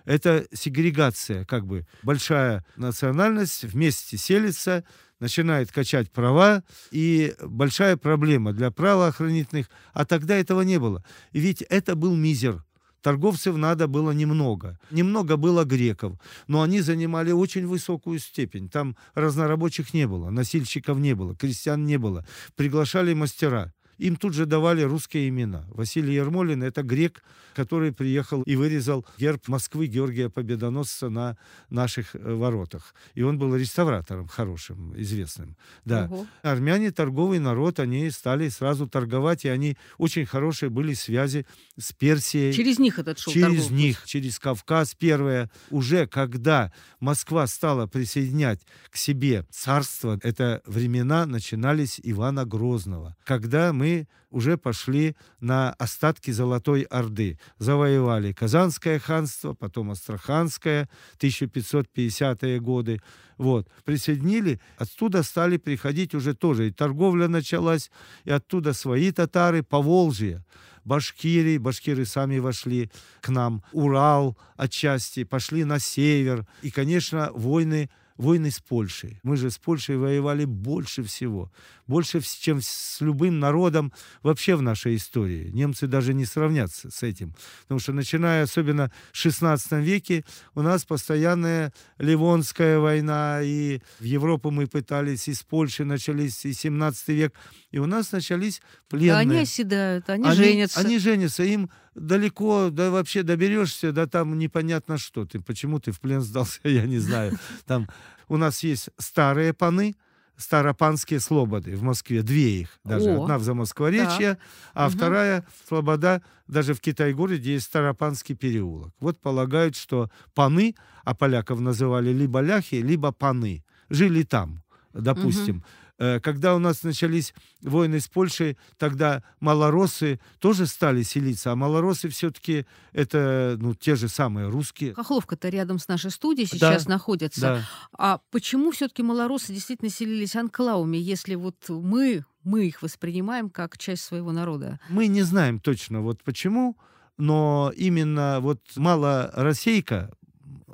это 0.10 0.48
сегрегация, 0.54 1.46
как 1.46 1.68
бы 1.68 1.86
большая 2.02 2.66
национальность 2.78 3.64
вместе 3.64 4.18
селится, 4.18 4.84
начинает 5.20 5.72
качать 5.72 6.12
права, 6.12 6.64
и 6.92 7.36
большая 7.42 7.98
проблема 7.98 8.54
для 8.54 8.72
правоохранительных, 8.72 9.70
а 9.94 10.06
тогда 10.06 10.36
этого 10.36 10.62
не 10.62 10.80
было. 10.80 11.04
Ведь 11.32 11.62
это 11.62 11.96
был 11.96 12.16
мизер. 12.16 12.64
торговцев 13.02 13.56
надо 13.56 13.88
было 13.88 14.12
немного. 14.12 14.78
Немного 14.92 15.38
было 15.38 15.64
греков, 15.64 16.20
но 16.48 16.62
они 16.62 16.82
занимали 16.82 17.32
очень 17.32 17.66
высокую 17.66 18.20
степень. 18.20 18.70
Там 18.70 18.98
разнорабочих 19.14 19.94
не 19.94 20.06
было, 20.08 20.30
носильщиков 20.30 20.98
не 20.98 21.16
было, 21.16 21.36
крестьян 21.36 21.86
не 21.86 21.98
было. 21.98 22.26
Приглашали 22.56 23.14
мастера 23.14 23.74
им 24.00 24.16
тут 24.16 24.34
же 24.34 24.46
давали 24.46 24.82
русские 24.82 25.30
имена. 25.30 25.66
Василий 25.70 26.16
Ермолин– 26.16 26.64
это 26.64 26.84
грек, 26.84 27.22
который 27.54 27.92
приехал 27.92 28.42
и 28.44 28.56
вырезал 28.56 29.06
герб 29.18 29.48
Москвы 29.48 29.88
Георгия 29.88 30.30
Победоносца 30.30 31.10
на 31.10 31.38
наших 31.70 32.16
э, 32.16 32.34
воротах. 32.34 32.96
И 33.14 33.22
он 33.22 33.38
был 33.38 33.56
реставратором 33.56 34.28
хорошим, 34.28 34.94
известным. 35.00 35.58
Да. 35.84 36.06
Угу. 36.06 36.28
Армяне– 36.44 36.92
торговый 37.00 37.40
народ, 37.40 37.80
они 37.80 38.10
стали 38.12 38.48
сразу 38.50 38.88
торговать, 38.88 39.44
и 39.44 39.50
они 39.50 39.78
очень 39.98 40.26
хорошие 40.26 40.70
были 40.70 40.94
связи 40.94 41.46
с 41.78 41.92
Персией. 41.92 42.54
Через 42.54 42.80
них 42.80 43.00
этот 43.00 43.20
шел 43.20 43.34
Через 43.34 43.64
торговый. 43.66 43.84
них, 43.84 44.04
через 44.06 44.40
Кавказ 44.40 44.96
первое. 44.96 45.52
Уже 45.70 46.08
когда 46.08 46.72
Москва 47.02 47.46
стала 47.48 47.88
присоединять 47.88 48.62
к 48.90 48.96
себе 48.96 49.46
царство, 49.52 50.18
это 50.24 50.62
времена 50.66 51.26
начинались 51.26 52.00
Ивана 52.02 52.46
Грозного. 52.46 53.18
Когда 53.26 53.74
мы 53.74 53.89
уже 54.30 54.58
пошли 54.58 55.16
на 55.40 55.74
остатки 55.74 56.32
Золотой 56.32 56.84
Орды. 56.84 57.40
Завоевали 57.58 58.34
Казанское 58.34 59.00
ханство, 59.00 59.54
потом 59.54 59.92
Астраханское, 59.92 60.88
1550-е 61.20 62.60
годы. 62.60 63.02
Вот. 63.38 63.68
Присоединили, 63.86 64.60
оттуда 64.78 65.24
стали 65.24 65.58
приходить 65.58 66.14
уже 66.14 66.34
тоже. 66.34 66.68
И 66.68 66.72
торговля 66.72 67.28
началась, 67.28 67.92
и 68.26 68.32
оттуда 68.32 68.74
свои 68.74 69.12
татары, 69.12 69.64
Поволжье. 69.64 70.44
Башкирии, 70.86 71.58
башкиры 71.58 72.06
сами 72.06 72.40
вошли 72.40 72.90
к 73.22 73.30
нам, 73.30 73.64
Урал 73.74 74.38
отчасти, 74.58 75.24
пошли 75.24 75.64
на 75.64 75.80
север. 75.80 76.46
И, 76.62 76.72
конечно, 76.72 77.32
войны 77.34 77.90
войны 78.20 78.52
с 78.52 78.60
Польшей. 78.60 79.20
Мы 79.24 79.38
же 79.38 79.50
с 79.50 79.58
Польшей 79.58 79.96
воевали 79.96 80.44
больше 80.44 81.04
всего. 81.04 81.52
Больше, 81.88 82.22
чем 82.22 82.60
с 82.62 83.00
любым 83.00 83.40
народом 83.40 83.94
вообще 84.22 84.56
в 84.56 84.62
нашей 84.62 84.98
истории. 84.98 85.50
Немцы 85.52 85.88
даже 85.88 86.14
не 86.14 86.26
сравнятся 86.26 86.92
с 86.92 87.02
этим. 87.02 87.34
Потому 87.62 87.80
что 87.80 87.94
начиная 87.94 88.44
особенно 88.44 88.92
в 89.14 89.18
16 89.18 89.72
веке 89.84 90.26
у 90.54 90.62
нас 90.62 90.84
постоянная 90.84 91.74
Ливонская 91.98 92.80
война, 92.80 93.40
и 93.42 93.80
в 94.00 94.04
Европу 94.04 94.52
мы 94.52 94.68
пытались, 94.68 95.30
из 95.30 95.42
Польши 95.44 95.86
начались, 95.86 96.46
и 96.46 96.52
17 96.54 97.08
век, 97.08 97.34
и 97.72 97.80
у 97.80 97.86
нас 97.86 98.12
начались 98.12 98.62
пленные. 98.90 99.22
они 99.22 99.38
оседают, 99.38 100.10
они, 100.10 100.26
они 100.26 100.36
женятся. 100.36 100.80
Они 100.82 101.00
женятся, 101.00 101.44
им 101.44 101.70
далеко, 101.96 102.70
да 102.70 102.92
вообще 102.92 103.24
доберешься, 103.24 103.92
да 103.92 104.08
там 104.08 104.38
непонятно 104.38 104.98
что. 104.98 105.26
Ты, 105.26 105.40
почему 105.40 105.80
ты 105.80 105.92
в 105.92 106.00
плен 106.00 106.22
сдался, 106.22 106.60
я 106.64 106.86
не 106.86 107.00
знаю. 107.00 107.38
Там 107.66 107.88
у 108.28 108.38
нас 108.38 108.64
есть 108.64 108.90
старые 108.98 109.54
паны, 109.54 109.96
старопанские 110.40 111.20
слободы 111.20 111.76
в 111.76 111.84
Москве, 111.84 112.22
две 112.24 112.62
их 112.62 112.80
даже. 112.86 113.10
О, 113.10 113.24
Одна 113.24 113.38
в 113.38 113.44
Замоскворечье, 113.44 114.34
да. 114.34 114.40
а 114.74 114.88
угу. 114.88 114.96
вторая 114.96 115.46
слобода 115.68 116.22
даже 116.48 116.74
в 116.74 116.80
Китай-городе 116.80 117.54
есть 117.54 117.66
Старопанский 117.66 118.36
переулок. 118.36 118.94
Вот 119.00 119.20
полагают, 119.20 119.76
что 119.76 120.10
паны, 120.34 120.76
а 121.04 121.14
поляков 121.14 121.60
называли 121.60 122.12
либо 122.12 122.40
ляхи, 122.40 122.76
либо 122.76 123.12
паны, 123.12 123.64
жили 123.90 124.24
там, 124.24 124.64
допустим. 124.94 125.58
Угу. 125.58 125.66
Э, 126.00 126.20
когда 126.22 126.56
у 126.56 126.60
нас 126.60 126.84
начались 126.84 127.34
войны 127.62 128.00
с 128.00 128.08
Польшей, 128.08 128.58
тогда 128.78 129.22
малоросы 129.42 130.20
тоже 130.40 130.66
стали 130.66 131.04
селиться, 131.04 131.52
а 131.52 131.56
малоросы 131.56 132.08
все-таки 132.08 132.66
это 132.94 133.58
ну, 133.60 133.76
те 133.76 133.96
же 133.96 134.08
самые 134.08 134.48
русские. 134.48 134.94
Хохловка-то 134.94 135.50
рядом 135.50 135.78
с 135.78 135.88
нашей 135.90 136.12
студией 136.12 136.48
сейчас 136.48 136.86
да, 136.86 136.94
находится. 136.94 137.42
Да. 137.42 137.62
А 137.98 138.22
почему 138.32 138.72
все-таки 138.72 139.04
малоросы 139.04 139.54
действительно 139.54 139.92
селились 139.92 140.38
анклавами, 140.38 140.98
если 140.98 141.36
вот 141.36 141.68
мы, 141.68 142.24
мы 142.44 142.68
их 142.68 142.82
воспринимаем 142.82 143.50
как 143.50 143.78
часть 143.78 144.04
своего 144.04 144.32
народа? 144.32 144.80
Мы 144.90 145.08
не 145.08 145.24
знаем 145.24 145.60
точно 145.60 146.00
вот 146.00 146.24
почему, 146.24 146.78
но 147.18 147.74
именно 147.76 148.40
вот 148.40 148.62
малороссейка, 148.78 150.12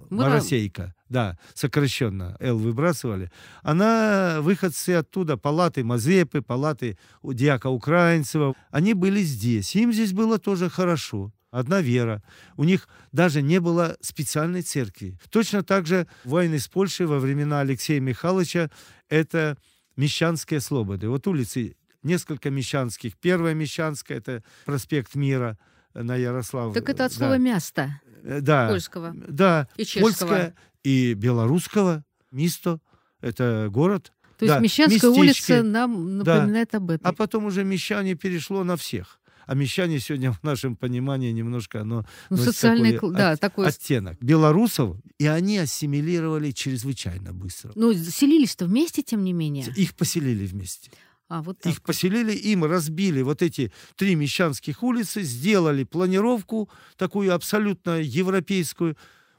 Моросейка, 0.10 0.94
да, 1.10 1.38
сокращенно, 1.54 2.36
Л 2.40 2.58
выбрасывали, 2.58 3.32
она, 3.64 4.38
выходцы 4.42 4.92
оттуда, 4.92 5.38
палаты 5.38 5.84
Мазепы, 5.84 6.42
палаты 6.42 6.98
Диака 7.24 7.70
Украинцева, 7.70 8.56
они 8.72 8.94
были 8.94 9.22
здесь, 9.22 9.76
им 9.76 9.94
здесь 9.94 10.14
было 10.14 10.40
тоже 10.40 10.70
хорошо 10.70 11.32
одна 11.52 11.82
вера. 11.82 12.22
У 12.58 12.66
них 12.66 12.88
даже 13.14 13.42
не 13.42 13.60
было 13.60 13.96
специальной 14.02 14.62
церкви. 14.62 15.18
Точно 15.30 15.64
так 15.64 15.88
же 15.88 16.06
войны 16.26 16.60
с 16.60 16.68
Польшей 16.68 17.06
во 17.06 17.20
времена 17.20 17.62
Алексея 17.62 18.02
Михайловича– 18.02 18.70
это 19.10 19.58
мещанские 19.96 20.60
слободы. 20.60 21.08
Вот 21.08 21.28
улицы 21.28 21.78
несколько 22.04 22.50
мещанских. 22.50 23.18
Первая 23.18 23.54
мещанская– 23.54 24.18
это 24.20 24.44
проспект 24.66 25.16
Мира 25.16 25.58
на 25.94 26.18
Ярослав. 26.18 26.74
Так 26.74 26.90
это 26.90 27.06
от 27.06 27.14
слова 27.14 27.34
да. 27.34 27.38
«место». 27.38 28.02
Э, 28.26 28.42
да, 28.42 28.68
польского. 28.68 29.14
Да, 29.16 29.68
и 29.78 29.86
чешского. 29.86 30.02
польское 30.02 30.56
и 30.84 31.14
белорусского. 31.14 32.04
Мисто— 32.32 32.80
это 33.22 33.70
город. 33.72 34.12
То 34.38 34.48
да, 34.48 34.54
есть 34.54 34.64
Мещанская 34.64 35.12
местечки. 35.12 35.52
улица 35.52 35.64
нам 35.64 36.18
напоминает 36.18 36.70
да. 36.72 36.80
об 36.80 36.90
этом. 36.90 37.08
А 37.08 37.14
потом 37.14 37.46
уже 37.46 37.64
Мещане 37.64 38.16
перешло 38.16 38.64
на 38.64 38.76
всех. 38.76 39.20
А 39.46 39.54
мещане 39.54 40.00
сегодня 40.00 40.32
в 40.34 40.44
нашем 40.44 40.76
понимании 40.76 41.32
немножко 41.32 41.82
оно 41.82 42.06
ну, 42.30 42.38
социальный, 42.38 42.94
такой, 42.94 43.14
да, 43.14 43.32
от, 43.32 43.40
такой 43.40 43.68
оттенок. 43.68 44.18
Белорусов, 44.22 44.98
и 45.20 45.28
они 45.28 45.60
ассимилировали 45.60 46.52
чрезвычайно 46.52 47.32
быстро. 47.32 47.72
Но 47.76 47.94
селились-то 47.94 48.66
вместе, 48.66 49.04
тем 49.04 49.24
не 49.24 49.34
менее. 49.34 49.66
Их 49.76 49.94
поселили 49.94 50.46
вместе. 50.48 50.90
А, 51.28 51.42
вот 51.42 51.60
так. 51.60 51.74
Их 51.74 51.82
поселили, 51.82 52.34
им 52.34 52.66
разбили 52.66 53.22
вот 53.22 53.42
эти 53.42 53.72
три 53.96 54.16
мещанских 54.16 54.84
улицы, 54.84 55.24
сделали 55.24 55.84
планировку 55.84 56.70
такую 56.98 57.34
абсолютно 57.34 58.00
европейскую. 58.00 58.96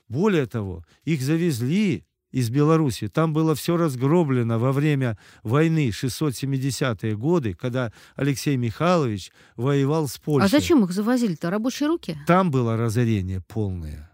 Более 0.08 0.46
того, 0.46 0.84
их 1.04 1.22
завезли 1.22 2.04
из 2.32 2.50
Беларуси. 2.50 3.08
Там 3.08 3.32
было 3.32 3.54
все 3.54 3.76
разгроблено 3.76 4.58
во 4.58 4.72
время 4.72 5.16
войны 5.42 5.88
670-е 5.88 7.16
годы, 7.16 7.54
когда 7.54 7.92
Алексей 8.14 8.56
Михайлович 8.56 9.30
воевал 9.56 10.08
с 10.08 10.18
Польшей. 10.18 10.46
А 10.46 10.48
зачем 10.50 10.84
их 10.84 10.92
завозили-то? 10.92 11.50
Рабочие 11.50 11.88
руки? 11.88 12.18
Там 12.26 12.50
было 12.50 12.76
разорение 12.76 13.40
полное. 13.40 14.10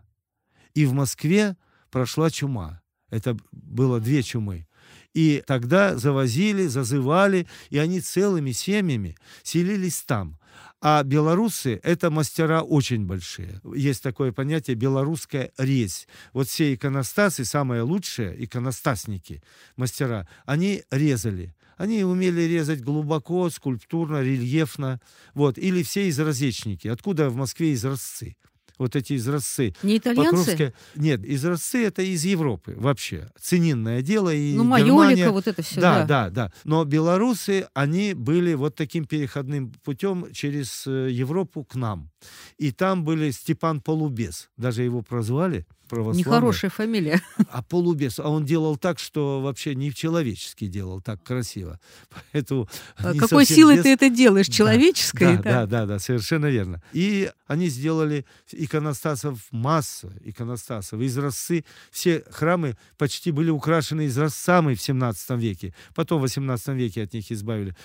И 0.75 0.85
в 0.85 0.93
Москве 0.93 1.57
прошла 1.91 2.31
чума. 2.31 2.81
Это 3.11 3.37
было 3.51 3.99
две 3.99 4.23
чумы. 4.23 4.67
И 5.15 5.43
тогда 5.47 5.97
завозили, 5.97 6.67
зазывали, 6.67 7.47
и 7.71 7.79
они 7.79 8.01
целыми 8.01 8.53
семьями 8.53 9.17
селились 9.43 10.03
там. 10.03 10.39
А 10.81 11.05
белорусы— 11.05 11.79
это 11.85 12.11
мастера 12.11 12.63
очень 12.63 13.07
большие. 13.07 13.61
Есть 13.75 14.03
такое 14.03 14.33
понятие 14.33 14.75
«белорусская 14.75 15.53
резь». 15.57 16.09
Вот 16.33 16.49
все 16.49 16.75
иконостасы, 16.75 17.45
самые 17.45 17.83
лучшие 17.83 18.45
иконостасники, 18.45 19.43
мастера, 19.77 20.29
они 20.45 20.83
резали. 20.91 21.55
Они 21.77 22.03
умели 22.03 22.43
резать 22.43 22.83
глубоко, 22.83 23.49
скульптурно, 23.51 24.23
рельефно. 24.23 25.01
Вот. 25.35 25.57
Или 25.57 25.83
все 25.83 26.09
изразечники. 26.09 26.89
Откуда 26.89 27.31
в 27.31 27.37
Москве 27.37 27.75
изразцы? 27.75 28.37
Вот 28.79 28.97
эти 28.97 29.17
изразцы. 29.17 29.75
Не 29.83 29.99
итальянцы? 29.99 30.31
Покровская... 30.31 30.75
Нет, 30.95 31.21
изразцы 31.25 31.85
это 31.85 32.03
из 32.03 32.25
Европы 32.25 32.75
вообще. 32.77 33.31
Ценинное 33.41 34.03
дело. 34.03 34.33
И 34.33 34.55
ну, 34.55 34.65
майолика, 34.65 35.33
вот 35.33 35.47
это 35.47 35.63
все. 35.63 35.81
Да, 35.81 36.01
да, 36.01 36.31
да, 36.31 36.31
да. 36.31 36.53
Но 36.65 36.85
белорусы, 36.85 37.67
они 37.75 38.15
были 38.15 38.55
вот 38.55 38.75
таким 38.75 39.05
переходным 39.05 39.73
путем 39.85 40.33
через 40.33 40.87
э, 40.87 41.11
Европу 41.11 41.65
к 41.65 41.75
нам. 41.75 42.11
И 42.59 42.73
там 42.73 43.05
были 43.05 43.31
Степан 43.31 43.81
Полубес, 43.81 44.51
даже 44.57 44.83
его 44.83 45.03
прозвали 45.03 45.67
православный. 45.93 46.21
Нехорошая 46.21 46.71
фамилия. 46.71 47.21
А 47.51 47.63
полубес. 47.63 48.19
А 48.19 48.31
он 48.31 48.47
делал 48.47 48.79
так, 48.79 48.99
что 48.99 49.43
вообще 49.43 49.75
не 49.75 49.93
человеческий 49.93 50.67
делал 50.67 51.03
так 51.03 51.23
красиво. 51.23 51.79
Поэтому 52.33 52.67
а 52.97 53.15
какой 53.15 53.45
силой 53.45 53.77
без... 53.77 53.83
ты 53.83 53.93
это 53.93 54.09
делаешь? 54.09 54.47
Человеческой? 54.47 55.37
Да, 55.37 55.43
да, 55.43 55.43
да, 55.43 55.67
да, 55.67 55.87
да, 55.87 55.99
совершенно 55.99 56.47
верно. 56.47 56.83
И 56.95 57.31
они 57.47 57.69
сделали 57.69 58.25
иконостасов 58.53 59.39
масса, 59.51 60.11
иконостасов. 60.25 60.99
Из 61.01 61.19
росы 61.19 61.65
все 61.91 62.25
храмы 62.31 62.79
почти 62.97 63.31
были 63.31 63.51
украшены 63.51 64.07
из 64.07 64.13
изразцами 64.13 64.75
в 64.75 64.81
17 64.81 65.31
веке. 65.39 65.75
Потом 65.95 66.21
в 66.21 66.23
18 66.23 66.69
веке 66.69 67.03
от 67.03 67.13
них 67.13 67.31
избавили. 67.31 67.77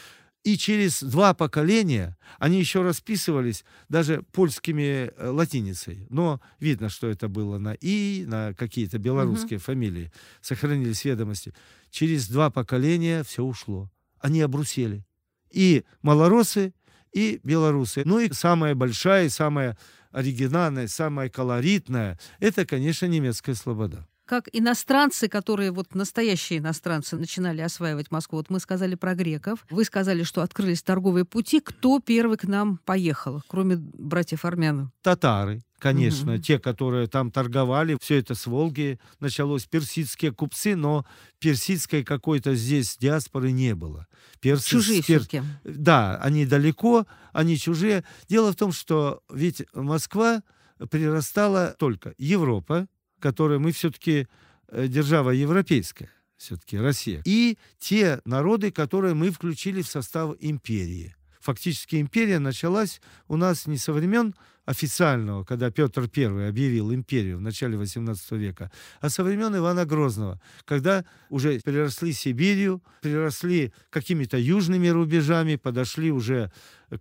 И 0.47 0.57
через 0.57 1.03
два 1.03 1.33
поколения 1.33 2.17
они 2.39 2.57
еще 2.57 2.81
расписывались 2.81 3.65
даже 3.89 4.23
польскими 4.31 5.11
э, 5.13 5.27
латиницей. 5.27 6.07
Но 6.09 6.39
видно, 6.61 6.87
что 6.87 7.07
это 7.07 7.27
было 7.27 7.57
на 7.57 7.73
«и», 7.73 8.23
на 8.25 8.53
какие-то 8.53 8.97
белорусские 8.97 9.57
угу. 9.57 9.65
фамилии. 9.65 10.09
Сохранились 10.39 11.03
ведомости. 11.03 11.53
Через 11.89 12.29
два 12.29 12.49
поколения 12.49 13.25
все 13.25 13.43
ушло. 13.43 13.91
Они 14.21 14.39
обрусели. 14.39 15.05
И 15.51 15.83
малоросы, 16.01 16.73
и 17.11 17.41
белорусы. 17.43 18.03
Ну 18.05 18.19
и 18.19 18.31
самая 18.31 18.73
большая, 18.73 19.27
самая 19.27 19.77
оригинальная, 20.11 20.87
самая 20.87 21.29
колоритная, 21.29 22.17
это, 22.39 22.65
конечно, 22.65 23.05
немецкая 23.05 23.53
слобода 23.53 24.07
как 24.27 24.49
иностранцы, 24.53 25.27
которые 25.27 25.71
вот 25.71 25.95
настоящие 25.95 26.59
иностранцы 26.59 27.15
начинали 27.15 27.61
осваивать 27.61 28.11
Москву. 28.11 28.37
Вот 28.37 28.49
мы 28.49 28.59
сказали 28.59 28.95
про 28.95 29.15
греков, 29.15 29.65
вы 29.69 29.83
сказали, 29.83 30.23
что 30.23 30.41
открылись 30.41 30.83
торговые 30.83 31.25
пути. 31.25 31.59
Кто 31.59 31.99
первый 31.99 32.37
к 32.37 32.43
нам 32.43 32.79
поехал, 32.85 33.41
кроме 33.47 33.77
братьев 33.77 34.45
армян? 34.45 34.91
Татары. 35.01 35.63
Конечно, 35.79 36.33
угу. 36.33 36.41
те, 36.41 36.57
которые 36.57 37.07
там 37.07 37.29
торговали, 37.29 37.97
все 38.01 38.17
это 38.17 38.33
с 38.33 38.47
Волги 38.47 38.99
началось, 39.19 39.65
персидские 39.65 40.31
купцы, 40.31 40.75
но 40.75 41.05
персидской 41.39 42.03
какой-то 42.03 42.55
здесь 42.55 42.97
диаспоры 42.97 43.51
не 43.51 43.75
было. 43.75 44.07
Персы, 44.39 44.69
чужие 44.69 45.03
пер... 45.03 45.19
все-таки. 45.19 45.43
Да, 45.63 46.17
они 46.17 46.47
далеко, 46.47 47.05
они 47.31 47.57
чужие. 47.57 48.03
Дело 48.27 48.53
в 48.53 48.55
том, 48.55 48.71
что 48.71 49.21
ведь 49.31 49.63
Москва 49.73 50.41
прирастала 50.89 51.75
только 51.77 52.15
Европа, 52.17 52.87
которая 53.19 53.59
мы 53.59 53.71
все-таки 53.71 54.27
э, 54.69 54.87
держава 54.87 55.31
европейская, 55.31 56.09
все-таки 56.37 56.77
Россия, 56.77 57.21
и 57.25 57.57
те 57.79 58.21
народы, 58.25 58.71
которые 58.71 59.13
мы 59.13 59.31
включили 59.31 59.81
в 59.81 59.87
состав 59.87 60.35
империи. 60.39 61.15
Фактически 61.39 61.95
империя 61.95 62.39
началась 62.39 63.01
у 63.27 63.37
нас 63.37 63.67
не 63.67 63.77
со 63.77 63.93
времен 63.93 64.35
официального, 64.65 65.45
когда 65.45 65.71
Петр 65.71 66.09
I 66.13 66.49
объявил 66.49 66.93
империю 66.93 67.37
в 67.37 67.41
начале 67.41 67.77
XVIII 67.77 68.37
века, 68.37 68.69
а 68.99 69.09
со 69.09 69.23
времен 69.23 69.55
Ивана 69.55 69.85
Грозного, 69.85 70.41
когда 70.65 71.05
уже 71.29 71.59
переросли 71.61 72.11
Сибирью, 72.11 72.83
переросли 73.01 73.71
какими-то 73.89 74.37
южными 74.37 74.89
рубежами, 74.89 75.55
подошли 75.55 76.11
уже 76.11 76.51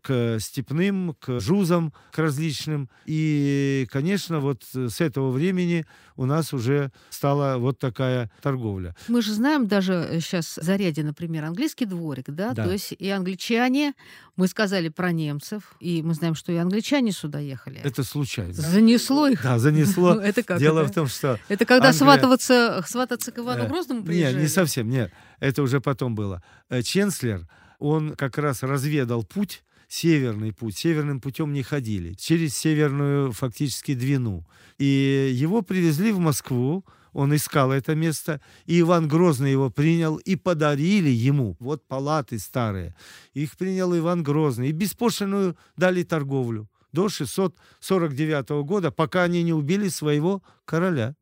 к 0.02 0.38
степным, 0.40 1.14
к 1.20 1.38
жузам, 1.40 1.92
к 2.12 2.18
различным. 2.18 2.90
И, 3.04 3.86
конечно, 3.90 4.40
вот 4.40 4.64
с 4.72 5.00
этого 5.00 5.30
времени 5.30 5.86
у 6.16 6.24
нас 6.24 6.52
уже 6.52 6.90
стала 7.10 7.58
вот 7.58 7.78
такая 7.78 8.30
торговля. 8.42 8.96
Мы 9.08 9.22
же 9.22 9.32
знаем 9.32 9.66
даже 9.68 10.18
сейчас 10.20 10.58
заряде, 10.60 11.02
например, 11.02 11.44
английский 11.44 11.84
дворик, 11.84 12.26
да? 12.28 12.52
да, 12.52 12.64
то 12.64 12.72
есть 12.72 12.92
и 12.98 13.08
англичане, 13.10 13.94
мы 14.34 14.48
сказали 14.48 14.88
про 14.88 15.12
немцев, 15.12 15.76
и 15.78 16.02
мы 16.02 16.14
знаем, 16.14 16.34
что 16.34 16.52
и 16.52 16.56
англичане 16.56 17.12
сюда 17.12 17.38
ехали. 17.38 17.80
Это 17.84 18.02
случайно. 18.02 18.54
Занесло 18.54 19.28
их? 19.28 19.42
Да, 19.42 19.58
занесло. 19.58 20.14
Это 20.20 20.42
как 20.42 20.58
Дело 20.58 20.84
в 20.84 20.90
том, 20.90 21.06
что... 21.06 21.38
Это 21.48 21.64
когда 21.64 21.92
свататься, 21.92 22.84
свататься 22.86 23.30
к 23.30 23.38
Ивану 23.38 23.64
э, 23.64 23.68
Грозному 23.68 24.02
приезжали? 24.02 24.34
Нет, 24.34 24.42
не 24.42 24.48
совсем, 24.48 24.88
нет. 24.88 25.12
Это 25.38 25.62
уже 25.62 25.80
потом 25.80 26.14
было. 26.14 26.42
Э, 26.68 26.82
Ченслер, 26.82 27.46
он 27.78 28.16
как 28.16 28.38
раз 28.38 28.62
разведал 28.62 29.22
путь 29.22 29.62
северный 29.88 30.52
путь. 30.52 30.76
Северным 30.76 31.20
путем 31.20 31.52
не 31.52 31.62
ходили. 31.62 32.14
Через 32.14 32.56
северную 32.56 33.32
фактически 33.32 33.94
Двину. 33.94 34.46
И 34.78 35.30
его 35.34 35.62
привезли 35.62 36.12
в 36.12 36.18
Москву. 36.18 36.84
Он 37.12 37.34
искал 37.34 37.72
это 37.72 37.94
место, 37.94 38.42
и 38.66 38.80
Иван 38.80 39.08
Грозный 39.08 39.50
его 39.50 39.70
принял, 39.70 40.16
и 40.16 40.36
подарили 40.36 41.08
ему. 41.08 41.56
Вот 41.60 41.86
палаты 41.86 42.38
старые. 42.38 42.94
Их 43.32 43.56
принял 43.56 43.96
Иван 43.96 44.22
Грозный. 44.22 44.68
И 44.68 44.72
беспошлиную 44.72 45.56
дали 45.76 46.02
торговлю 46.02 46.68
до 46.92 47.08
649 47.08 48.64
года, 48.64 48.90
пока 48.90 49.22
они 49.22 49.42
не 49.42 49.52
убили 49.52 49.88
своего 49.88 50.42
короля. 50.64 51.14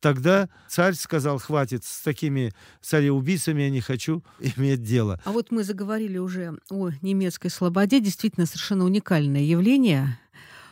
Тогда 0.00 0.48
царь 0.68 0.94
сказал, 0.94 1.38
хватит, 1.38 1.84
с 1.84 2.02
такими 2.02 2.52
цареубийцами 2.80 3.62
я 3.62 3.70
не 3.70 3.80
хочу 3.80 4.22
иметь 4.56 4.82
дело. 4.82 5.20
А 5.24 5.32
вот 5.32 5.50
мы 5.50 5.64
заговорили 5.64 6.18
уже 6.18 6.58
о 6.70 6.90
немецкой 7.02 7.48
слободе, 7.48 8.00
действительно 8.00 8.46
совершенно 8.46 8.84
уникальное 8.84 9.42
явление. 9.42 10.18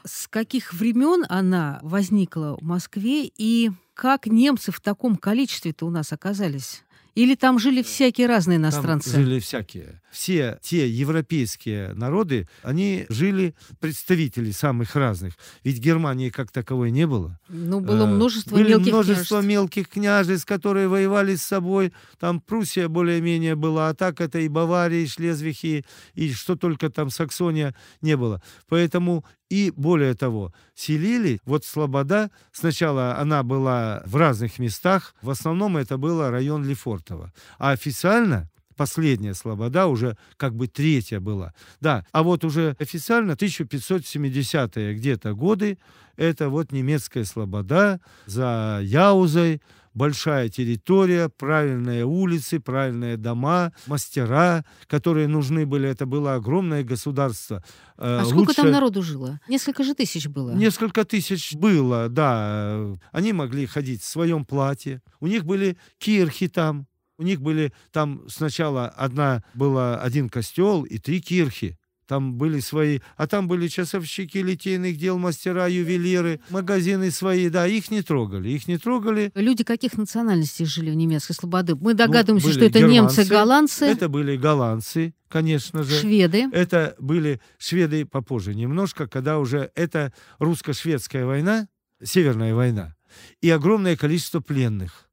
С 0.04 0.28
каких 0.28 0.74
времен 0.74 1.24
она 1.28 1.78
возникла 1.82 2.58
в 2.60 2.62
Москве 2.62 3.30
и 3.36 3.70
как 3.94 4.26
немцы 4.26 4.70
в 4.70 4.80
таком 4.80 5.16
количестве-то 5.16 5.86
у 5.86 5.90
нас 5.90 6.12
оказались? 6.12 6.83
Или 7.14 7.37
там 7.37 7.59
жили 7.59 7.83
всякие 7.83 8.27
разные 8.27 8.57
иностранцы? 8.57 9.12
Там 9.12 9.24
жили 9.24 9.38
всякие. 9.38 10.00
Все 10.11 10.59
те 10.62 10.88
европейские 10.88 11.92
народы, 11.94 12.48
они 12.62 13.07
жили 13.09 13.55
представители 13.81 14.50
самых 14.50 14.96
разных. 14.96 15.35
Ведь 15.62 15.79
Германии 15.79 16.31
как 16.31 16.50
таковой 16.50 16.90
не 16.90 17.07
было. 17.07 17.38
Ну, 17.48 17.81
было 17.81 18.05
э, 18.05 18.07
множество 18.07 18.55
Были 18.57 18.70
мелких 18.70 18.92
множество 18.92 19.37
княжеств. 19.37 19.48
мелких 19.48 19.88
княжеств, 19.88 20.46
которые 20.46 20.88
воевали 20.88 21.37
с 21.37 21.42
собой. 21.42 21.92
Там 22.18 22.40
Пруссия 22.40 22.88
более-менее 22.88 23.55
была, 23.55 23.88
а 23.88 23.94
так 23.94 24.20
это 24.20 24.40
и 24.40 24.48
Бавария, 24.48 25.03
и 25.03 25.07
Шлезвихи, 25.07 25.85
и 26.14 26.33
что 26.33 26.57
только 26.57 26.90
там 26.90 27.11
Саксония 27.11 27.74
не 28.00 28.16
было. 28.16 28.42
Поэтому 28.68 29.24
и 29.50 29.72
более 29.76 30.14
того, 30.14 30.52
селили, 30.74 31.40
вот 31.44 31.64
Слобода, 31.64 32.30
сначала 32.52 33.16
она 33.18 33.42
была 33.42 34.02
в 34.07 34.16
разных 34.16 34.59
местах, 34.59 35.14
в 35.22 35.30
основном 35.30 35.76
это 35.76 35.98
был 35.98 36.28
район 36.30 36.64
Лефортово. 36.64 37.33
А 37.59 37.70
официально 37.70 38.50
последняя 38.76 39.35
Слобода 39.35 39.87
уже 39.87 40.16
как 40.37 40.54
бы 40.54 40.66
третья 40.66 41.20
была. 41.20 41.54
Да, 41.80 42.04
а 42.12 42.22
вот 42.22 42.44
уже 42.44 42.76
официально 42.78 43.33
1570-е 43.33 44.94
где-то 44.94 45.35
годы 45.35 45.78
это 46.16 46.48
вот 46.48 46.72
немецкая 46.72 47.24
Слобода 47.24 48.00
за 48.26 48.80
Яузой, 48.83 49.61
большая 49.94 50.48
территория, 50.48 51.28
правильные 51.28 52.04
улицы, 52.04 52.61
правильные 52.61 53.16
дома, 53.16 53.72
мастера, 53.87 54.64
которые 54.87 55.28
нужны 55.28 55.64
были. 55.64 55.88
Это 55.88 56.04
было 56.04 56.35
огромное 56.35 56.85
государство. 56.85 57.64
Э, 57.96 58.20
а 58.22 58.24
сколько 58.24 58.54
там 58.54 58.70
народу 58.70 59.02
жило? 59.02 59.40
Несколько 59.48 59.85
же 59.85 59.94
тысяч 59.94 60.26
было. 60.26 60.52
Несколько 60.52 61.04
тысяч 61.04 61.54
было, 61.54 62.09
да. 62.09 62.96
Они 63.12 63.33
могли 63.33 63.66
ходить 63.66 64.02
в 64.02 64.07
своем 64.07 64.44
платье. 64.44 65.00
У 65.20 65.26
них 65.26 65.44
были 65.44 65.78
кирхи 65.98 66.48
там. 66.48 66.87
У 67.16 67.22
них 67.22 67.40
были 67.40 67.72
там 67.92 68.28
сначала 68.28 68.88
одна 68.88 69.44
была 69.54 70.00
один 70.00 70.28
костел 70.28 70.83
и 70.83 70.98
три 70.98 71.20
кирхи. 71.20 71.78
Там 72.06 72.34
были 72.34 72.60
свои, 72.60 73.00
а 73.16 73.26
там 73.26 73.48
были 73.48 73.68
часовщики 73.68 74.38
литейных 74.38 74.98
дел, 74.98 75.18
мастера, 75.18 75.66
ювелиры, 75.66 76.40
магазины 76.50 77.10
свои, 77.10 77.48
да, 77.48 77.66
их 77.66 77.90
не 77.90 78.02
трогали, 78.02 78.50
их 78.50 78.68
не 78.68 78.76
трогали. 78.76 79.32
Люди 79.34 79.64
каких 79.64 79.96
национальностей 79.96 80.66
жили 80.66 80.90
в 80.90 80.94
немецкой 80.94 81.32
слободы? 81.32 81.74
Мы 81.76 81.94
догадываемся, 81.94 82.48
ну, 82.48 82.52
что 82.52 82.64
это 82.66 82.78
германцы, 82.80 83.20
немцы, 83.20 83.30
голландцы. 83.30 83.84
Это 83.86 84.08
были 84.08 84.36
голландцы, 84.36 85.14
конечно 85.28 85.82
же. 85.82 85.98
Шведы. 85.98 86.46
Это 86.52 86.94
были 86.98 87.40
шведы 87.58 88.04
попозже 88.04 88.54
немножко, 88.54 89.06
когда 89.06 89.38
уже 89.38 89.70
это 89.74 90.12
русско-шведская 90.38 91.24
война, 91.24 91.68
Северная 92.02 92.54
война, 92.54 92.96
и 93.40 93.48
огромное 93.48 93.96
количество 93.96 94.40
пленных. 94.40 95.03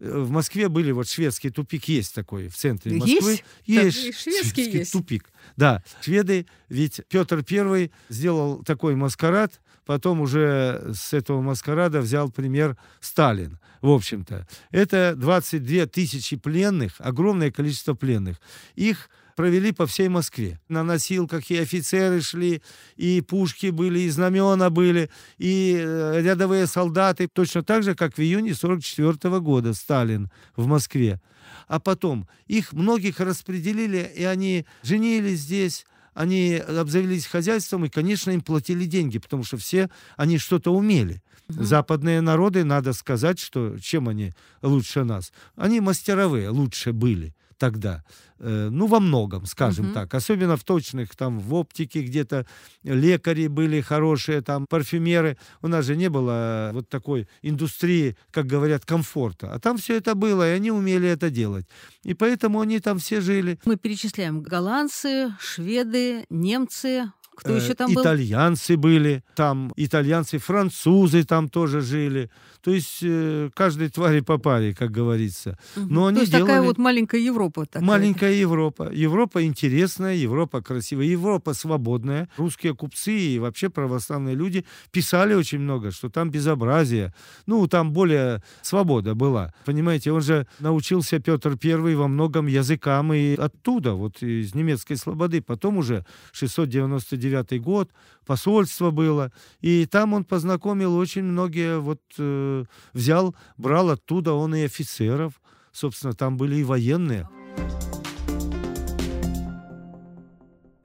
Э, 0.00 0.18
в 0.20 0.30
Москве 0.30 0.68
были 0.68 0.92
вот 0.92 1.08
шведский 1.08 1.50
тупик 1.50 1.84
есть 1.88 2.14
такой 2.14 2.48
в 2.48 2.56
центре 2.56 2.96
Москвы. 2.96 3.32
Есть, 3.32 3.44
есть 3.66 3.96
шведский, 4.18 4.40
шведский 4.40 4.78
есть. 4.78 4.92
тупик. 4.92 5.30
Да, 5.56 5.82
шведы, 6.00 6.46
ведь 6.68 7.00
Петр 7.08 7.44
I 7.50 7.90
сделал 8.08 8.62
такой 8.64 8.94
маскарад, 8.94 9.60
потом 9.86 10.20
уже 10.20 10.92
с 10.94 11.12
этого 11.12 11.40
маскарада 11.40 12.00
взял 12.00 12.30
пример 12.30 12.76
Сталин, 13.00 13.58
в 13.80 13.90
общем-то. 13.90 14.46
Это 14.70 15.14
22 15.16 15.86
тысячи 15.86 16.36
пленных, 16.36 16.94
огромное 16.98 17.50
количество 17.50 17.94
пленных. 17.94 18.40
Их 18.74 19.08
провели 19.38 19.70
по 19.70 19.86
всей 19.86 20.08
Москве. 20.08 20.58
На 20.68 20.82
носилках 20.82 21.48
и 21.52 21.58
офицеры 21.58 22.20
шли, 22.20 22.60
и 22.96 23.20
пушки 23.20 23.66
были, 23.70 24.00
и 24.00 24.10
знамена 24.10 24.68
были, 24.68 25.10
и 25.38 25.76
э, 25.78 26.20
рядовые 26.22 26.66
солдаты, 26.66 27.28
точно 27.32 27.62
так 27.62 27.84
же, 27.84 27.94
как 27.94 28.16
в 28.16 28.20
июне 28.20 28.52
44 28.52 29.38
года 29.38 29.74
Сталин 29.74 30.28
в 30.56 30.66
Москве. 30.66 31.20
А 31.68 31.78
потом 31.78 32.26
их 32.48 32.72
многих 32.72 33.20
распределили, 33.20 34.10
и 34.16 34.24
они 34.24 34.66
женились 34.82 35.38
здесь, 35.38 35.86
они 36.14 36.56
обзавелись 36.56 37.26
хозяйством, 37.26 37.84
и, 37.84 37.88
конечно, 37.88 38.32
им 38.32 38.40
платили 38.40 38.86
деньги, 38.86 39.18
потому 39.18 39.44
что 39.44 39.56
все 39.56 39.88
они 40.16 40.38
что-то 40.38 40.74
умели. 40.74 41.22
Западные 41.46 42.22
народы, 42.22 42.64
надо 42.64 42.92
сказать, 42.92 43.38
что 43.38 43.78
чем 43.78 44.08
они 44.08 44.32
лучше 44.62 45.04
нас? 45.04 45.32
Они 45.54 45.78
мастеровые 45.78 46.48
лучше 46.48 46.92
были 46.92 47.36
тогда. 47.58 48.04
Э, 48.40 48.68
ну, 48.70 48.86
во 48.86 49.00
многом, 49.00 49.46
скажем 49.46 49.86
угу. 49.86 49.94
так. 49.94 50.14
Особенно 50.14 50.56
в 50.56 50.64
точных, 50.64 51.16
там, 51.16 51.40
в 51.40 51.54
оптике 51.54 52.02
где-то 52.02 52.46
лекари 52.84 53.48
были 53.48 53.80
хорошие, 53.80 54.40
там, 54.42 54.66
парфюмеры. 54.66 55.36
У 55.60 55.68
нас 55.68 55.84
же 55.84 55.96
не 55.96 56.08
было 56.08 56.70
вот 56.72 56.88
такой 56.88 57.28
индустрии, 57.42 58.16
как 58.30 58.46
говорят, 58.46 58.84
комфорта. 58.84 59.52
А 59.52 59.58
там 59.58 59.76
все 59.76 59.96
это 59.96 60.14
было, 60.14 60.48
и 60.48 60.54
они 60.54 60.70
умели 60.70 61.08
это 61.08 61.30
делать. 61.30 61.66
И 62.04 62.14
поэтому 62.14 62.60
они 62.60 62.78
там 62.80 62.98
все 62.98 63.20
жили. 63.20 63.58
Мы 63.64 63.76
перечисляем 63.76 64.40
голландцы, 64.40 65.34
шведы, 65.40 66.24
немцы, 66.30 67.12
Кто 67.38 67.54
еще 67.54 67.74
там 67.74 67.92
был? 67.92 68.02
Итальянцы 68.02 68.76
были, 68.76 69.22
там 69.34 69.72
итальянцы, 69.76 70.38
французы 70.38 71.24
там 71.24 71.48
тоже 71.48 71.80
жили. 71.80 72.30
То 72.62 72.72
есть 72.72 72.98
э, 73.02 73.50
каждой 73.54 73.88
твари 73.88 74.20
по 74.20 74.38
паре, 74.38 74.74
как 74.74 74.90
говорится. 74.90 75.56
Но 75.76 76.06
они 76.06 76.16
То 76.16 76.20
есть 76.22 76.32
делали... 76.32 76.46
такая 76.48 76.62
вот 76.62 76.78
маленькая 76.78 77.20
Европа. 77.20 77.66
Такая. 77.66 77.86
Маленькая 77.86 78.32
Европа. 78.32 78.90
Европа 78.92 79.44
интересная, 79.44 80.14
Европа 80.14 80.60
красивая, 80.60 81.06
Европа 81.06 81.54
свободная. 81.54 82.28
Русские 82.36 82.74
купцы 82.74 83.12
и 83.12 83.38
вообще 83.38 83.70
православные 83.70 84.34
люди 84.34 84.64
писали 84.90 85.34
очень 85.34 85.60
много, 85.60 85.92
что 85.92 86.08
там 86.08 86.30
безобразие. 86.30 87.14
Ну, 87.46 87.66
там 87.68 87.92
более 87.92 88.42
свобода 88.62 89.14
была. 89.14 89.54
Понимаете, 89.64 90.10
он 90.10 90.22
же 90.22 90.46
научился, 90.58 91.20
Петр 91.20 91.56
Первый, 91.56 91.94
во 91.94 92.08
многом 92.08 92.48
языкам 92.48 93.12
и 93.12 93.36
оттуда, 93.36 93.92
вот 93.92 94.22
из 94.22 94.54
немецкой 94.54 94.96
слободы. 94.96 95.40
Потом 95.40 95.78
уже 95.78 96.04
699 96.32 97.27
год, 97.58 97.90
посольство 98.26 98.90
было. 98.90 99.32
И 99.60 99.86
там 99.86 100.14
он 100.14 100.24
познакомил 100.24 100.96
очень 100.96 101.24
многие, 101.24 101.78
вот 101.78 102.00
э, 102.18 102.64
взял, 102.92 103.34
брал 103.56 103.90
оттуда 103.90 104.32
он 104.32 104.54
и 104.54 104.64
офицеров. 104.64 105.40
Собственно, 105.72 106.12
там 106.12 106.36
были 106.36 106.56
и 106.56 106.64
военные. 106.64 107.28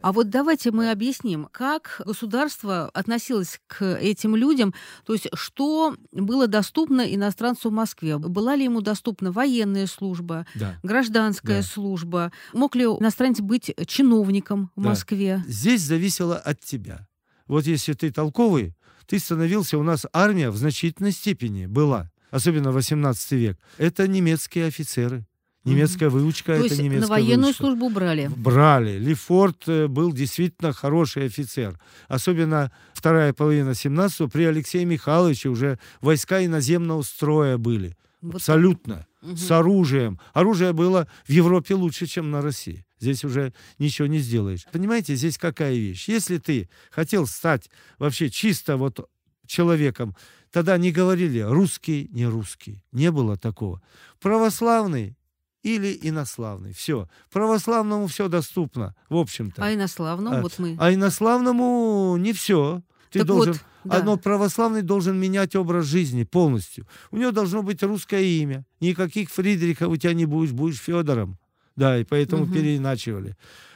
А 0.04 0.12
вот 0.12 0.30
давайте 0.30 0.72
мы 0.72 0.92
объясним, 0.92 1.48
как 1.50 2.02
государство 2.06 2.90
относилось 2.94 3.62
к 3.68 3.86
этим 3.96 4.36
людям, 4.36 4.74
то 5.06 5.14
есть 5.14 5.30
что 5.34 5.96
было 6.12 6.48
доступно 6.48 7.02
иностранцу 7.02 7.70
в 7.70 7.74
Москве. 7.74 8.18
Была 8.18 8.58
ли 8.58 8.66
ему 8.66 8.82
доступна 8.82 9.32
военная 9.32 9.88
служба, 9.88 10.46
да. 10.56 10.78
гражданская 10.84 11.62
да. 11.62 11.68
служба? 11.68 12.34
Мог 12.52 12.76
ли 12.76 12.84
иностранец 12.84 13.40
быть 13.40 13.74
чиновником 13.88 14.72
в 14.76 14.84
да. 14.84 14.90
Москве? 14.90 15.42
Здесь 15.48 15.82
зависело 15.82 16.38
от 16.38 16.60
тебя. 16.60 17.08
Вот 17.48 17.66
если 17.66 17.94
ты 17.94 18.12
толковый, 18.12 18.76
ты 19.08 19.20
становился, 19.20 19.78
у 19.78 19.84
нас 19.84 20.06
армия 20.12 20.50
в 20.50 20.58
значительной 20.58 21.14
степени 21.14 21.66
была, 21.66 22.12
особенно 22.30 22.74
18 22.74 23.32
век. 23.32 23.58
Это 23.78 24.06
немецкие 24.06 24.66
офицеры. 24.66 25.26
Немецкая 25.64 26.10
выучка 26.10 26.58
То 26.58 26.66
это 26.66 26.82
немецкая 26.82 27.02
на 27.02 27.08
военную 27.08 27.46
выучка. 27.46 27.64
службу 27.64 27.90
брали? 27.90 28.30
Брали. 28.36 28.98
Лефорт 29.00 29.64
э, 29.68 29.88
был 29.88 30.12
действительно 30.12 30.74
хороший 30.74 31.28
офицер. 31.28 31.80
Особенно 32.10 32.72
вторая 32.94 33.32
половина 33.32 33.70
17-го 33.70 34.28
при 34.28 34.44
Алексее 34.44 34.84
Михайловиче 34.84 35.50
уже 35.50 35.80
войска 36.02 36.44
иноземного 36.44 37.02
строя 37.04 37.58
были. 37.58 37.96
Вот 38.22 38.36
Абсолютно. 38.36 39.08
Угу. 39.22 39.38
С 39.38 39.52
оружием. 39.52 40.20
Оружие 40.34 40.74
было 40.74 41.08
в 41.26 41.30
Европе 41.30 41.76
лучше, 41.76 42.08
чем 42.08 42.30
на 42.30 42.42
России. 42.42 42.86
Здесь 43.00 43.24
уже 43.24 43.54
ничего 43.80 44.08
не 44.08 44.20
сделаешь. 44.20 44.66
Понимаете, 44.72 45.16
здесь 45.16 45.38
какая 45.38 45.74
вещь? 45.76 46.10
Если 46.10 46.40
ты 46.40 46.70
хотел 46.90 47.26
стать 47.26 47.70
вообще 48.00 48.30
чисто 48.30 48.76
вот 48.76 49.10
человеком, 49.46 50.16
тогда 50.52 50.78
не 50.78 50.92
говорили 50.92 51.40
русский, 51.40 52.10
не 52.12 52.26
русский. 52.26 52.82
Не 52.92 53.12
было 53.12 53.38
такого. 53.38 53.82
Православный 54.20 55.16
или 55.64 55.98
инославный. 56.02 56.74
Все. 56.74 57.08
Православному 57.32 58.08
все 58.08 58.28
доступно, 58.28 58.96
в 59.10 59.18
общем-то. 59.18 59.64
А 59.64 59.74
инославному? 59.74 60.38
А, 60.38 60.42
вот 60.42 60.60
мы. 60.60 60.78
А 60.80 60.94
инославному 60.94 62.18
не 62.18 62.34
все. 62.34 62.82
Ты 63.10 63.20
так 63.20 63.28
должен... 63.28 63.54
Вот, 63.54 63.62
да. 63.86 63.98
Одно 63.98 64.18
православный 64.18 64.82
должен 64.82 65.20
менять 65.20 65.56
образ 65.56 65.86
жизни 65.86 66.24
полностью. 66.24 66.88
У 67.12 67.18
него 67.18 67.32
должно 67.32 67.64
быть 67.64 67.84
русское 67.84 68.24
имя. 68.24 68.66
Никаких 68.80 69.30
Фридрихов 69.30 69.90
у 69.90 69.98
тебя 69.98 70.14
не 70.14 70.26
будешь, 70.26 70.52
будешь 70.52 70.80
Федором. 70.80 71.38
Да, 71.76 71.98
и 71.98 72.04
поэтому 72.04 72.44
угу. 72.44 72.54
переиначивали. 72.54 73.36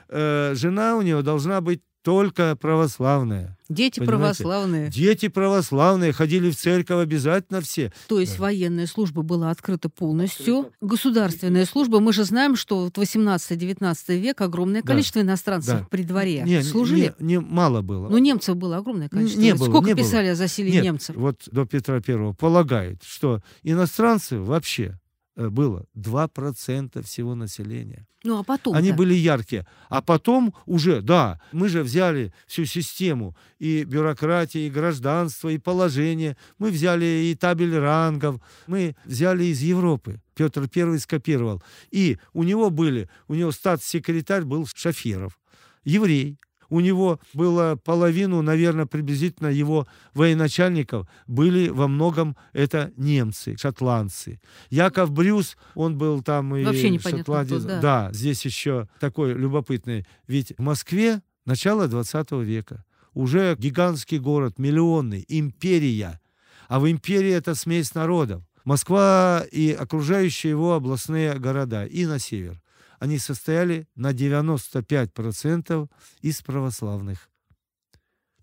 Э, 0.09 0.53
жена 0.55 0.95
у 0.95 1.01
него 1.01 1.21
должна 1.21 1.61
быть 1.61 1.81
только 2.07 2.55
православная. 2.55 3.57
Дети 3.67 3.99
понимаете? 3.99 4.41
православные. 4.43 4.89
Дети 4.89 5.27
православные, 5.27 6.13
ходили 6.13 6.49
в 6.49 6.55
церковь 6.55 7.03
обязательно 7.03 7.59
все. 7.59 7.91
То 8.07 8.21
есть 8.21 8.37
да. 8.37 8.43
военная 8.43 8.87
служба 8.87 9.23
была 9.23 9.51
открыта 9.51 9.89
полностью. 9.89 10.59
Открыто. 10.59 10.77
Государственная 10.79 11.65
служба, 11.65 11.99
мы 11.99 12.13
же 12.13 12.23
знаем, 12.23 12.55
что 12.55 12.85
в 12.85 12.91
18-19 12.91 14.19
век 14.19 14.39
огромное 14.39 14.83
количество 14.83 15.21
да. 15.21 15.27
иностранцев 15.27 15.79
да. 15.81 15.87
при 15.91 16.03
дворе 16.03 16.43
не, 16.43 16.63
служили. 16.63 17.13
Не, 17.19 17.33
не, 17.33 17.39
мало 17.41 17.81
было. 17.81 18.07
Ну, 18.07 18.17
немцев 18.19 18.55
было 18.55 18.77
огромное 18.77 19.09
количество. 19.09 19.41
Не 19.41 19.53
было, 19.53 19.65
Сколько 19.65 19.89
не 19.89 19.95
писали 19.95 20.27
было. 20.27 20.31
о 20.31 20.35
засилии 20.35 20.71
Нет, 20.71 20.83
немцев? 20.85 21.13
Вот 21.17 21.41
до 21.51 21.65
Петра 21.65 21.99
Первого 21.99 22.31
полагает, 22.31 23.03
что 23.03 23.41
иностранцы 23.63 24.39
вообще 24.39 24.97
было 25.37 25.85
2% 25.95 27.03
всего 27.03 27.35
населения. 27.35 28.07
Ну, 28.23 28.39
а 28.39 28.43
потом? 28.43 28.75
Они 28.75 28.91
были 28.91 29.13
яркие. 29.13 29.65
А 29.89 30.01
потом 30.01 30.53
уже, 30.65 31.01
да, 31.01 31.39
мы 31.51 31.69
же 31.69 31.83
взяли 31.83 32.33
всю 32.47 32.65
систему 32.65 33.37
и 33.59 33.83
бюрократии, 33.83 34.65
и 34.65 34.71
гражданство, 34.71 35.49
и 35.49 35.59
положение. 35.59 36.35
Мы 36.57 36.71
взяли 36.71 37.05
и 37.05 37.35
табель 37.35 37.77
рангов. 37.77 38.41
Мы 38.65 38.95
взяли 39.05 39.45
из 39.45 39.61
Европы. 39.61 40.19
Петр 40.35 40.67
Первый 40.67 40.99
скопировал. 40.99 41.61
И 41.91 42.17
у 42.33 42.43
него 42.43 42.69
были, 42.69 43.09
у 43.27 43.35
него 43.35 43.51
статс-секретарь 43.51 44.43
был 44.43 44.67
Шафиров, 44.73 45.39
еврей, 45.83 46.37
у 46.69 46.79
него 46.79 47.19
было 47.33 47.79
половину, 47.83 48.41
наверное, 48.41 48.85
приблизительно 48.85 49.47
его 49.47 49.87
военачальников 50.13 51.07
были 51.27 51.69
во 51.69 51.87
многом 51.87 52.35
это 52.53 52.91
немцы, 52.97 53.55
шотландцы. 53.57 54.39
Яков 54.69 55.11
Брюс, 55.11 55.57
он 55.75 55.97
был 55.97 56.21
там 56.21 56.55
и 56.55 56.63
Вообще 56.63 56.89
непонятно 56.89 57.19
Шотландец. 57.19 57.59
Кто, 57.59 57.67
да. 57.67 57.81
да, 57.81 58.09
здесь 58.13 58.43
еще 58.45 58.87
такой 58.99 59.33
любопытный. 59.33 60.05
Ведь 60.27 60.53
в 60.57 60.61
Москве 60.61 61.21
начало 61.45 61.87
20 61.87 62.31
века. 62.43 62.83
Уже 63.13 63.55
гигантский 63.57 64.19
город, 64.19 64.59
миллионный, 64.59 65.25
империя. 65.27 66.19
А 66.67 66.79
в 66.79 66.89
империи 66.89 67.31
это 67.31 67.55
смесь 67.55 67.95
народов. 67.95 68.43
Москва 68.65 69.45
и 69.49 69.71
окружающие 69.71 70.51
его 70.51 70.73
областные 70.73 71.33
города 71.39 71.85
и 71.85 72.05
на 72.05 72.19
север 72.19 72.61
они 72.99 73.17
состояли 73.17 73.87
на 73.95 74.11
95% 74.11 75.89
из 76.21 76.41
православных. 76.41 77.29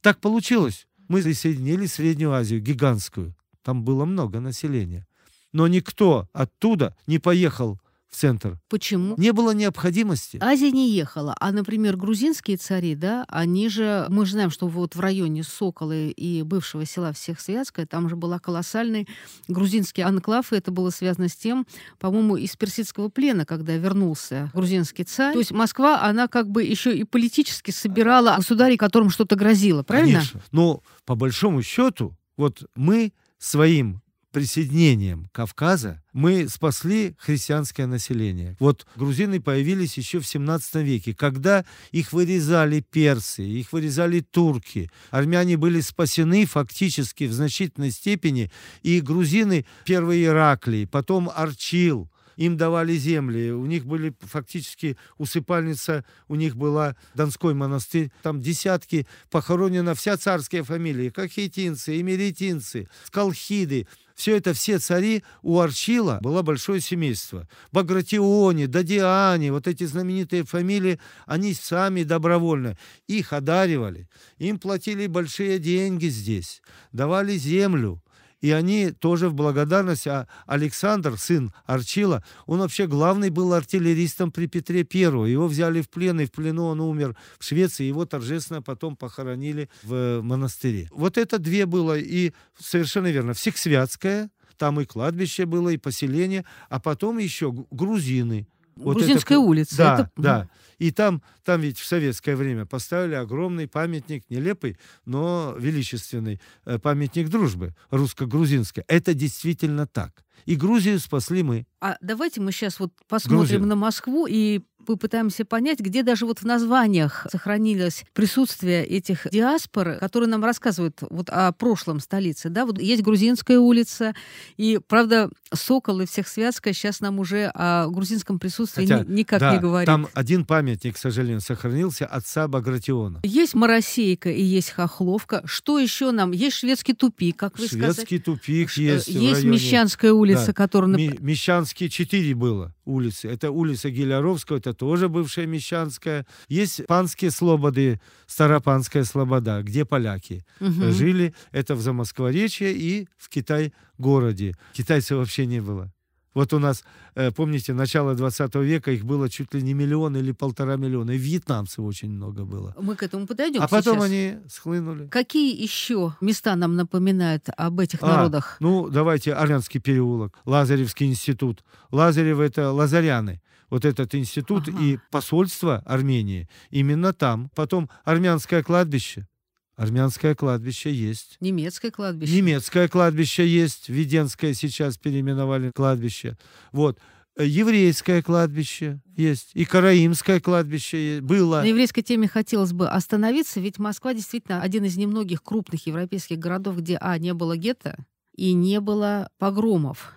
Так 0.01 0.21
получилось. 0.21 0.87
Мы 1.09 1.23
присоединили 1.23 1.87
Среднюю 1.87 2.33
Азию, 2.33 2.61
гигантскую. 2.61 3.35
Там 3.63 3.85
было 3.85 4.05
много 4.05 4.41
населения. 4.41 5.07
Но 5.53 5.67
никто 5.67 6.29
оттуда 6.33 6.97
не 7.07 7.19
поехал 7.19 7.81
в 8.15 8.17
центр. 8.17 8.59
Почему? 8.69 9.15
Не 9.19 9.33
было 9.33 9.53
необходимости. 9.53 10.39
Азия 10.41 10.71
не 10.71 10.91
ехала. 10.91 11.35
А, 11.41 11.51
например, 11.51 11.97
грузинские 11.97 12.57
цари, 12.57 12.95
да, 12.95 13.25
они 13.29 13.69
же, 13.69 14.07
мы 14.09 14.25
же 14.25 14.33
знаем, 14.33 14.51
что 14.51 14.69
вот 14.69 14.95
в 14.95 15.01
районе 15.01 15.43
Соколы 15.43 16.11
и 16.11 16.43
бывшего 16.43 16.85
села 16.87 17.13
Всехсвятское, 17.13 17.87
там 17.87 18.09
же 18.09 18.15
была 18.15 18.39
колоссальный 18.39 19.09
грузинский 19.49 20.03
анклав, 20.03 20.53
и 20.53 20.57
это 20.57 20.71
было 20.71 20.91
связано 20.91 21.29
с 21.29 21.35
тем, 21.35 21.67
по-моему, 21.99 22.37
из 22.37 22.55
персидского 22.55 23.09
плена, 23.09 23.45
когда 23.45 23.77
вернулся 23.77 24.51
грузинский 24.55 25.05
царь. 25.05 25.33
То 25.33 25.41
есть 25.41 25.51
Москва, 25.51 26.03
она 26.03 26.29
как 26.29 26.49
бы 26.49 26.63
еще 26.63 26.97
и 26.97 27.03
политически 27.03 27.73
собирала 27.73 28.37
государей, 28.37 28.77
которым 28.77 29.11
что-то 29.11 29.35
грозило, 29.35 29.83
правильно? 29.83 30.21
Конечно. 30.21 30.41
Но 30.53 30.83
по 31.05 31.17
большому 31.17 31.63
счету, 31.63 32.17
вот 32.37 32.63
мы 32.77 33.13
своим 33.39 34.04
присоединением 34.35 35.29
Кавказа 35.33 36.03
мы 36.13 36.49
спасли 36.49 37.15
христианское 37.19 37.87
население. 37.87 38.57
Вот 38.59 38.85
грузины 38.97 39.41
появились 39.41 39.97
еще 39.97 40.19
в 40.19 40.27
17 40.27 40.75
веке, 40.83 41.15
когда 41.15 41.65
их 41.93 42.13
вырезали 42.13 42.81
персы, 42.81 43.45
их 43.45 43.73
вырезали 43.73 44.21
турки. 44.21 44.91
Армяне 45.11 45.57
были 45.57 45.81
спасены 45.81 46.47
фактически 46.47 47.25
в 47.25 47.33
значительной 47.33 47.93
степени, 47.93 48.51
и 48.83 49.01
грузины, 49.01 49.67
первые 49.85 50.25
Ираклий, 50.25 50.89
потом 50.89 51.31
Арчил, 51.33 52.11
им 52.37 52.57
давали 52.57 52.95
земли, 52.97 53.53
у 53.53 53.67
них 53.67 53.87
были 53.87 54.13
фактически 54.21 54.97
усыпальница, 55.19 56.05
у 56.29 56.35
них 56.35 56.57
была 56.57 56.97
Донской 57.15 57.55
монастырь, 57.55 58.11
там 58.23 58.41
десятки 58.41 59.07
похоронена 59.31 59.95
вся 59.95 60.17
царская 60.17 60.65
фамилия, 60.65 61.11
кахетинцы, 61.11 62.01
эмеретинцы, 62.01 62.89
скалхиды, 63.05 63.87
все 64.15 64.37
это, 64.37 64.55
все 64.55 64.79
цари 64.79 65.25
у 65.43 65.59
Арчила 65.59 66.19
было 66.23 66.43
большое 66.43 66.81
семейство. 66.81 67.49
Багратиони, 67.73 68.67
Дадиани, 68.67 69.51
вот 69.51 69.67
эти 69.67 69.85
знаменитые 69.85 70.45
фамилии, 70.45 71.01
они 71.27 71.53
сами 71.53 72.05
добровольно 72.05 72.79
их 73.09 73.33
одаривали. 73.33 74.09
Им 74.39 74.59
платили 74.59 75.09
большие 75.09 75.59
деньги 75.59 76.07
здесь, 76.07 76.63
давали 76.93 77.37
землю. 77.37 78.04
И 78.45 78.51
они 78.51 78.91
тоже 78.91 79.31
в 79.31 79.35
благодарность, 79.35 80.07
а 80.07 80.29
Александр, 80.45 81.17
сын 81.17 81.51
Арчила, 81.65 82.23
он 82.45 82.59
вообще 82.59 82.87
главный 82.87 83.31
был 83.31 83.55
артиллеристом 83.55 84.31
при 84.31 84.49
Петре 84.49 84.85
Первом. 84.85 85.25
Его 85.25 85.49
взяли 85.49 85.81
в 85.81 85.89
плен, 85.89 86.21
и 86.21 86.27
в 86.27 86.31
плену 86.31 86.65
он 86.65 86.79
умер 86.83 87.17
в 87.39 87.45
Швеции. 87.45 87.85
Его 87.85 88.05
торжественно 88.05 88.61
потом 88.61 88.97
похоронили 88.97 89.71
в 89.83 90.21
монастыре. 90.21 90.91
Вот 90.93 91.17
это 91.17 91.39
две 91.39 91.65
было. 91.65 91.99
И 91.99 92.35
совершенно 92.59 93.07
верно, 93.07 93.33
Всехсвятская, 93.33 94.31
там 94.59 94.79
и 94.79 94.85
кладбище 94.85 95.47
было, 95.47 95.71
и 95.71 95.79
поселение, 95.79 96.45
а 96.69 96.81
потом 96.81 97.17
еще 97.17 97.51
грузины. 97.71 98.47
Вот 98.77 98.97
Грузинская 98.97 99.39
это- 99.39 99.47
улица. 99.47 99.77
Да, 99.77 99.95
это- 99.95 100.11
да. 100.17 100.49
И 100.79 100.91
там, 100.91 101.23
там 101.45 101.61
ведь 101.61 101.79
в 101.79 101.85
советское 101.87 102.35
время 102.35 102.67
поставили 102.67 103.15
огромный 103.15 103.69
памятник, 103.69 104.25
нелепый, 104.29 104.77
но 105.05 105.55
величественный, 105.59 106.41
э, 106.65 106.79
памятник 106.79 107.29
дружбы 107.29 107.75
русско-грузинской. 107.91 108.85
Это 108.89 109.15
действительно 109.15 109.87
так. 109.87 110.25
И 110.47 110.57
Грузию 110.57 110.99
спасли 110.99 111.43
мы. 111.43 111.67
А 111.81 111.97
давайте 112.01 112.41
мы 112.41 112.53
сейчас 112.53 112.79
вот 112.81 112.93
посмотрим 113.09 113.39
Грузия. 113.39 113.59
на 113.61 113.77
Москву 113.77 114.27
и 114.29 114.61
попытаемся 114.85 115.45
понять, 115.45 115.81
где 115.81 116.03
даже 116.03 116.27
вот 116.27 116.39
в 116.41 116.45
названиях 116.45 117.27
сохранилось 117.31 118.05
присутствие 118.13 118.85
этих 118.87 119.27
диаспор, 119.33 119.97
которые 119.99 120.29
нам 120.29 120.45
рассказывают 120.45 120.99
вот 121.11 121.29
о 121.31 121.51
прошлом 121.53 122.01
столице. 122.01 122.49
Да, 122.51 122.67
вот 122.67 122.81
есть 122.81 123.03
Грузинская 123.03 123.59
улица, 123.59 124.15
и, 124.57 124.79
правда, 124.87 125.31
Сокол 125.53 126.01
и 126.01 126.07
Всехсвятская 126.07 126.73
сейчас 126.75 127.01
нам 127.01 127.19
уже 127.19 127.51
о 127.55 127.89
грузинском 127.89 128.39
присутствии 128.39 128.83
Хотя, 128.83 129.05
ни- 129.05 129.13
никак 129.21 129.41
да, 129.41 129.55
не 129.55 129.61
говорит. 129.61 129.87
Там 129.87 130.09
один 130.15 130.45
памятник, 130.45 130.95
к 130.97 130.99
сожалению, 130.99 131.41
сохранился 131.41 132.07
отца 132.07 132.47
Багратиона. 132.49 133.21
Есть 133.23 133.55
Моросейка 133.55 134.31
и 134.31 134.43
есть 134.43 134.71
Хохловка. 134.71 135.43
Что 135.47 135.79
еще 135.79 136.11
нам? 136.11 136.33
Есть 136.33 136.57
шведский 136.59 136.93
тупик, 136.93 137.37
как 137.37 137.59
вы 137.59 137.67
сказали. 137.67 137.93
Шведский 137.93 138.19
тупик 138.19 138.71
есть. 138.73 139.09
есть 139.09 139.35
районе. 139.43 139.51
Мещанская 139.51 140.13
улица, 140.13 140.47
Да. 140.49 140.53
которая... 140.53 140.91
Ми- 140.95 141.17
Мещанские 141.21 141.89
четыре 141.89 142.35
было 142.35 142.75
улицы. 142.85 143.29
Это 143.29 143.51
улица 143.51 143.89
Гиляровского, 143.91 144.59
это 144.59 144.74
тоже 144.75 145.09
бывшая 145.09 145.47
Мещанская. 145.47 146.27
Есть 146.49 146.87
Панские 146.87 147.31
Слободы, 147.31 148.01
Старопанская 148.27 149.05
Слобода, 149.05 149.63
где 149.63 149.85
поляки 149.85 150.45
Мгм. 150.61 150.93
жили. 150.93 151.35
Это 151.53 151.75
в 151.75 151.81
Замоскворечье 151.81 152.73
и 152.73 153.09
в 153.17 153.29
Китай-городе. 153.29 154.55
Китайцев 154.73 155.19
вообще 155.19 155.47
не 155.47 155.61
было. 155.61 155.91
Вот 156.35 156.53
у 156.53 156.59
нас, 156.59 156.83
э, 157.15 157.31
помните, 157.31 157.73
начало 157.75 158.17
20 158.17 158.57
века 158.65 158.91
их 158.91 159.05
было 159.05 159.29
чуть 159.31 159.55
ли 159.55 159.63
не 159.63 159.73
миллион 159.73 160.17
или 160.17 160.33
полтора 160.33 160.75
миллиона. 160.77 161.13
И 161.13 161.17
вьетнамцев 161.17 161.79
очень 161.79 162.11
много 162.11 162.45
было. 162.45 162.75
Мы 162.81 162.97
к 162.97 163.05
этому 163.05 163.29
подойдем 163.29 163.63
А 163.63 163.69
потом 163.69 163.99
сейчас. 163.99 164.05
они 164.07 164.37
схлынули. 164.49 165.07
Какие 165.07 165.55
еще 165.63 166.17
места 166.21 166.57
нам 166.57 166.75
напоминают 166.75 167.49
об 167.57 167.79
этих 167.79 168.03
А, 168.03 168.09
народах? 168.09 168.57
Ну, 168.59 168.89
давайте 168.91 169.33
Армянский 169.33 169.79
переулок, 169.81 170.37
Лазаревский 170.45 171.07
институт. 171.07 171.63
Лазарев— 171.93 172.39
это 172.41 172.73
лазаряне. 172.73 173.41
Вот 173.75 173.85
этот 173.85 174.15
институт 174.15 174.69
Ага. 174.69 174.79
и 174.81 174.99
посольство 175.11 175.83
Армении 175.85 176.49
именно 176.71 177.13
там. 177.13 177.51
Потом 177.57 177.91
армянское 178.05 178.63
кладбище. 178.63 179.27
Армянское 179.75 180.37
кладбище 180.37 180.95
есть. 180.95 181.39
Немецкое 181.41 181.91
кладбище. 181.91 182.37
Немецкое 182.37 182.87
кладбище 182.87 183.45
есть. 183.45 183.89
Веденское 183.89 184.55
сейчас 184.55 184.97
переименовали 184.97 185.73
кладбище. 185.75 186.39
Вот. 186.71 187.01
Э, 187.37 187.45
Еврейское 187.45 188.23
кладбище 188.23 189.01
есть. 189.17 189.51
И 189.55 189.65
Караимское 189.65 190.39
кладбище 190.39 191.19
было. 191.21 191.63
На 191.63 191.67
еврейской 191.67 192.03
теме 192.03 192.29
хотелось 192.29 192.73
бы 192.73 192.89
остановиться, 192.89 193.59
ведь 193.59 193.81
Москва 193.81 194.15
действительно 194.15 194.63
один 194.63 194.85
из 194.85 194.97
немногих 194.97 195.43
крупных 195.43 195.85
европейских 195.89 196.39
городов, 196.39 196.77
где, 196.77 196.97
а, 197.01 197.19
не 197.19 197.35
было 197.35 197.57
гетто 197.57 197.97
и 198.37 198.53
не 198.53 198.79
было 198.79 199.31
погромов. 199.39 200.13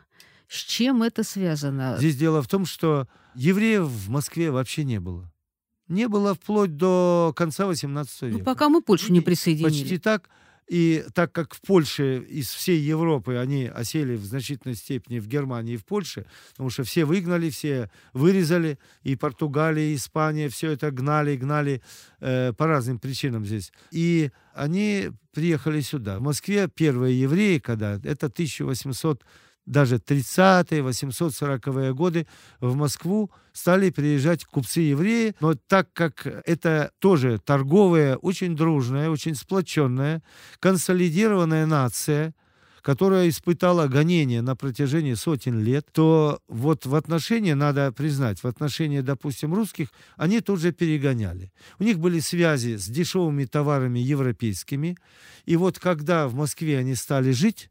С 0.47 0.57
чем 0.63 1.03
это 1.03 1.23
связано? 1.23 1.97
Здесь 1.97 2.15
дело 2.15 2.41
в 2.41 2.47
том, 2.47 2.65
что 2.65 3.07
евреев 3.35 3.83
в 3.83 4.09
Москве 4.09 4.51
вообще 4.51 4.83
не 4.83 4.99
было. 4.99 5.31
Не 5.87 6.07
было 6.07 6.35
вплоть 6.35 6.75
до 6.75 7.33
конца 7.35 7.65
18 7.65 8.21
века. 8.23 8.37
Ну, 8.37 8.43
пока 8.43 8.69
мы 8.69 8.81
Польшу 8.81 9.11
не 9.11 9.19
И 9.19 9.21
присоединили. 9.21 9.69
Почти 9.69 9.97
так. 9.97 10.29
И 10.67 11.05
так 11.13 11.31
как 11.31 11.53
в 11.53 11.61
Польше 11.61 12.19
из 12.19 12.49
всей 12.49 12.79
Европы 12.79 13.35
они 13.37 13.67
осели 13.67 14.17
в 14.17 14.25
значительной 14.25 14.75
степени 14.75 15.19
в 15.19 15.27
Германии 15.27 15.75
и 15.75 15.77
в 15.77 15.85
Польше, 15.85 16.25
потому 16.51 16.69
что 16.69 16.83
все 16.83 17.05
выгнали, 17.05 17.49
все 17.49 17.89
вырезали, 18.11 18.77
и 19.03 19.15
Португалия, 19.15 19.91
и 19.91 19.95
Испания, 19.95 20.49
все 20.49 20.71
это 20.71 20.91
гнали, 20.91 21.37
гнали 21.37 21.81
э, 22.19 22.51
по 22.51 22.67
разным 22.67 22.99
причинам 22.99 23.45
здесь. 23.45 23.71
И 23.91 24.31
они 24.53 25.11
приехали 25.31 25.79
сюда. 25.79 26.19
В 26.19 26.23
Москве 26.23 26.67
первые 26.67 27.17
евреи, 27.17 27.59
когда 27.59 27.93
это 28.03 28.25
1800 28.25 29.23
даже 29.67 29.97
30-е, 29.97 30.81
840-е 30.81 31.93
годы 31.93 32.25
в 32.59 32.75
Москву 32.75 33.29
стали 33.53 33.91
приезжать 33.91 34.45
купцы-евреи, 34.45 35.35
но 35.39 35.53
так 35.53 35.93
как 35.93 36.25
это 36.25 36.91
тоже 36.99 37.39
торговая, 37.43 38.15
очень 38.15 38.55
дружная, 38.55 39.09
очень 39.09 39.35
сплоченная, 39.35 40.23
консолидированная 40.59 41.65
нация, 41.65 42.33
которая 42.81 43.27
испытала 43.27 43.87
гонения 43.87 44.41
на 44.41 44.55
протяжении 44.55 45.15
сотен 45.15 45.59
лет, 45.61 45.85
то 45.91 46.39
вот 46.47 46.85
в 46.85 46.95
отношении, 46.95 47.51
надо 47.51 47.91
признать, 47.91 48.41
в 48.41 48.47
отношении, 48.47 49.01
допустим, 49.01 49.53
русских, 49.53 49.89
они 50.15 50.39
тут 50.39 50.61
же 50.61 50.71
перегоняли. 50.71 51.51
У 51.79 51.83
них 51.83 51.99
были 51.99 52.21
связи 52.21 52.77
с 52.77 52.87
дешевыми 52.87 53.43
товарами 53.43 53.99
европейскими, 53.99 54.97
и 55.45 55.57
вот 55.57 55.79
когда 55.79 56.29
в 56.29 56.35
Москве 56.35 56.77
они 56.77 56.95
стали 56.95 57.31
жить, 57.31 57.69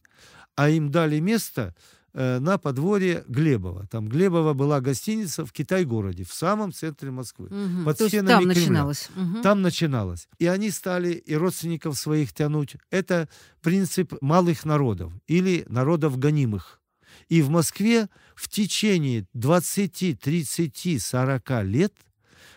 а 0.57 0.69
им 0.71 0.91
дали 0.91 1.21
место 1.21 1.75
э, 2.15 2.39
на 2.39 2.59
подворье 2.59 3.25
Глебова. 3.29 3.87
Там 3.89 4.09
Глебова 4.09 4.55
была 4.55 4.81
гостиница 4.81 5.45
в 5.45 5.53
Китай-городе, 5.53 6.25
в 6.25 6.33
самом 6.33 6.73
центре 6.73 7.11
Москвы. 7.11 7.49
Мгм. 7.51 7.85
под 7.85 7.99
То 7.99 8.09
стенами 8.09 8.29
там 8.29 8.41
Кремля. 8.41 8.61
начиналось. 8.61 9.11
Мгм. 9.15 9.43
Там 9.43 9.63
начиналось. 9.63 10.29
И 10.39 10.47
они 10.47 10.71
стали 10.71 11.13
и 11.13 11.35
родственников 11.37 11.99
своих 11.99 12.33
тянуть. 12.33 12.77
Это 12.91 13.29
принцип 13.61 14.15
малых 14.21 14.65
народов 14.65 15.13
или 15.27 15.65
народов 15.69 16.19
гонимых. 16.19 16.81
И 17.29 17.43
в 17.43 17.51
Москве 17.51 18.09
в 18.35 18.49
течение 18.49 19.27
20, 19.35 20.19
30, 20.19 21.03
40 21.03 21.63
лет 21.65 21.93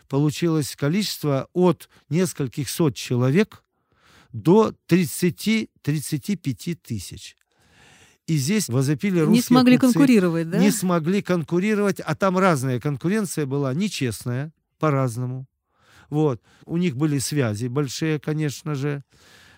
получилось 0.07 0.75
количество 0.75 1.49
от 1.53 1.89
нескольких 2.09 2.69
сот 2.69 2.95
человек 2.95 3.63
до 4.31 4.73
30-35 4.87 6.75
тысяч. 6.75 7.35
И 8.29 8.37
здесь 8.37 8.69
возопили 8.69 9.21
русские 9.21 9.35
Не 9.35 9.41
смогли 9.41 9.77
купцы, 9.77 9.93
конкурировать, 9.93 10.49
да? 10.51 10.59
не 10.59 10.69
смогли 10.69 11.23
конкурировать, 11.23 11.99
а 11.99 12.13
там 12.15 12.37
разная 12.37 12.79
конкуренция 12.79 13.47
была, 13.47 13.73
нечестная, 13.73 14.53
по-разному. 14.77 15.47
Вот. 16.11 16.39
У 16.65 16.77
них 16.77 16.95
были 16.95 17.17
связи 17.17 17.65
большие, 17.65 18.19
конечно 18.19 18.75
же. 18.75 19.03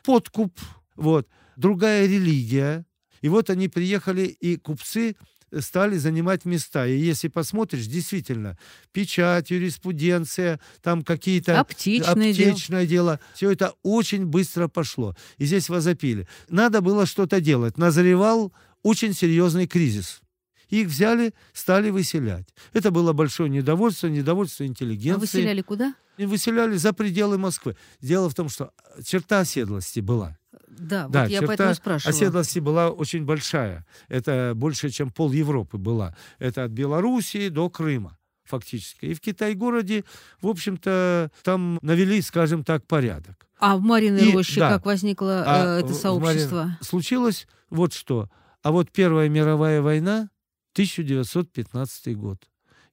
Подкуп, 0.05 0.57
вот. 0.95 1.27
Другая 1.57 2.07
религия. 2.07 2.85
И 3.19 3.27
вот 3.27 3.49
они 3.49 3.67
приехали, 3.67 4.21
и 4.21 4.55
купцы 4.55 5.17
стали 5.59 5.97
занимать 5.97 6.45
места. 6.45 6.87
И 6.87 6.97
если 6.97 7.27
посмотришь, 7.27 7.85
действительно, 7.87 8.57
печать, 8.91 9.51
юриспруденция, 9.51 10.59
там 10.81 11.03
какие-то 11.03 11.59
Аптечное 11.59 12.33
дело. 12.33 12.51
аптечное 12.51 12.85
дело. 12.87 13.19
Все 13.33 13.51
это 13.51 13.73
очень 13.83 14.25
быстро 14.25 14.67
пошло. 14.67 15.15
И 15.37 15.45
здесь 15.45 15.69
возопили. 15.69 16.27
Надо 16.49 16.81
было 16.81 17.05
что-то 17.05 17.41
делать. 17.41 17.77
Назревал 17.77 18.53
очень 18.83 19.13
серьезный 19.13 19.67
кризис. 19.67 20.21
Их 20.69 20.87
взяли, 20.87 21.33
стали 21.51 21.89
выселять. 21.89 22.47
Это 22.71 22.91
было 22.91 23.11
большое 23.11 23.49
недовольство, 23.49 24.07
недовольство 24.07 24.63
А 24.63 24.67
интеллигенции. 24.67 25.19
выселяли 25.19 25.61
куда? 25.61 25.95
И 26.17 26.25
выселяли 26.25 26.77
за 26.77 26.93
пределы 26.93 27.37
Москвы. 27.37 27.75
Дело 27.99 28.29
в 28.29 28.35
том, 28.35 28.47
что 28.47 28.71
черта 29.03 29.39
оседлости 29.41 29.99
была. 29.99 30.37
Да, 30.81 31.07
Да, 31.07 31.21
вот 31.23 31.29
я 31.29 31.41
поэтому 31.43 31.73
спрашивала. 31.75 32.15
оседлости 32.15 32.59
была 32.59 32.89
очень 32.89 33.23
большая. 33.25 33.85
Это 34.07 34.53
больше, 34.55 34.89
чем 34.89 35.09
пол 35.11 35.31
Европы 35.31 35.77
была. 35.77 36.15
Это 36.39 36.63
от 36.63 36.71
Белоруссии 36.71 37.49
до 37.49 37.69
Крыма 37.69 38.17
фактически. 38.43 39.05
И 39.05 39.13
в 39.13 39.21
Китай-городе, 39.21 40.03
в 40.41 40.47
общем-то, 40.47 41.31
там 41.43 41.79
навели, 41.81 42.21
скажем 42.21 42.63
так, 42.65 42.85
порядок. 42.85 43.47
А 43.59 43.77
в 43.77 43.81
Мариной 43.81 44.29
И- 44.29 44.33
роще 44.33 44.59
да. 44.59 44.69
как 44.71 44.85
возникло 44.85 45.43
А 45.45 45.77
э, 45.77 45.79
это 45.85 45.93
сообщество? 45.93 46.77
Случилось 46.81 47.47
вот 47.69 47.93
что. 47.93 48.29
А 48.63 48.71
вот 48.71 48.91
Первая 48.91 49.29
мировая 49.29 49.81
война, 49.81 50.29
1915 50.73 52.15
год. 52.17 52.37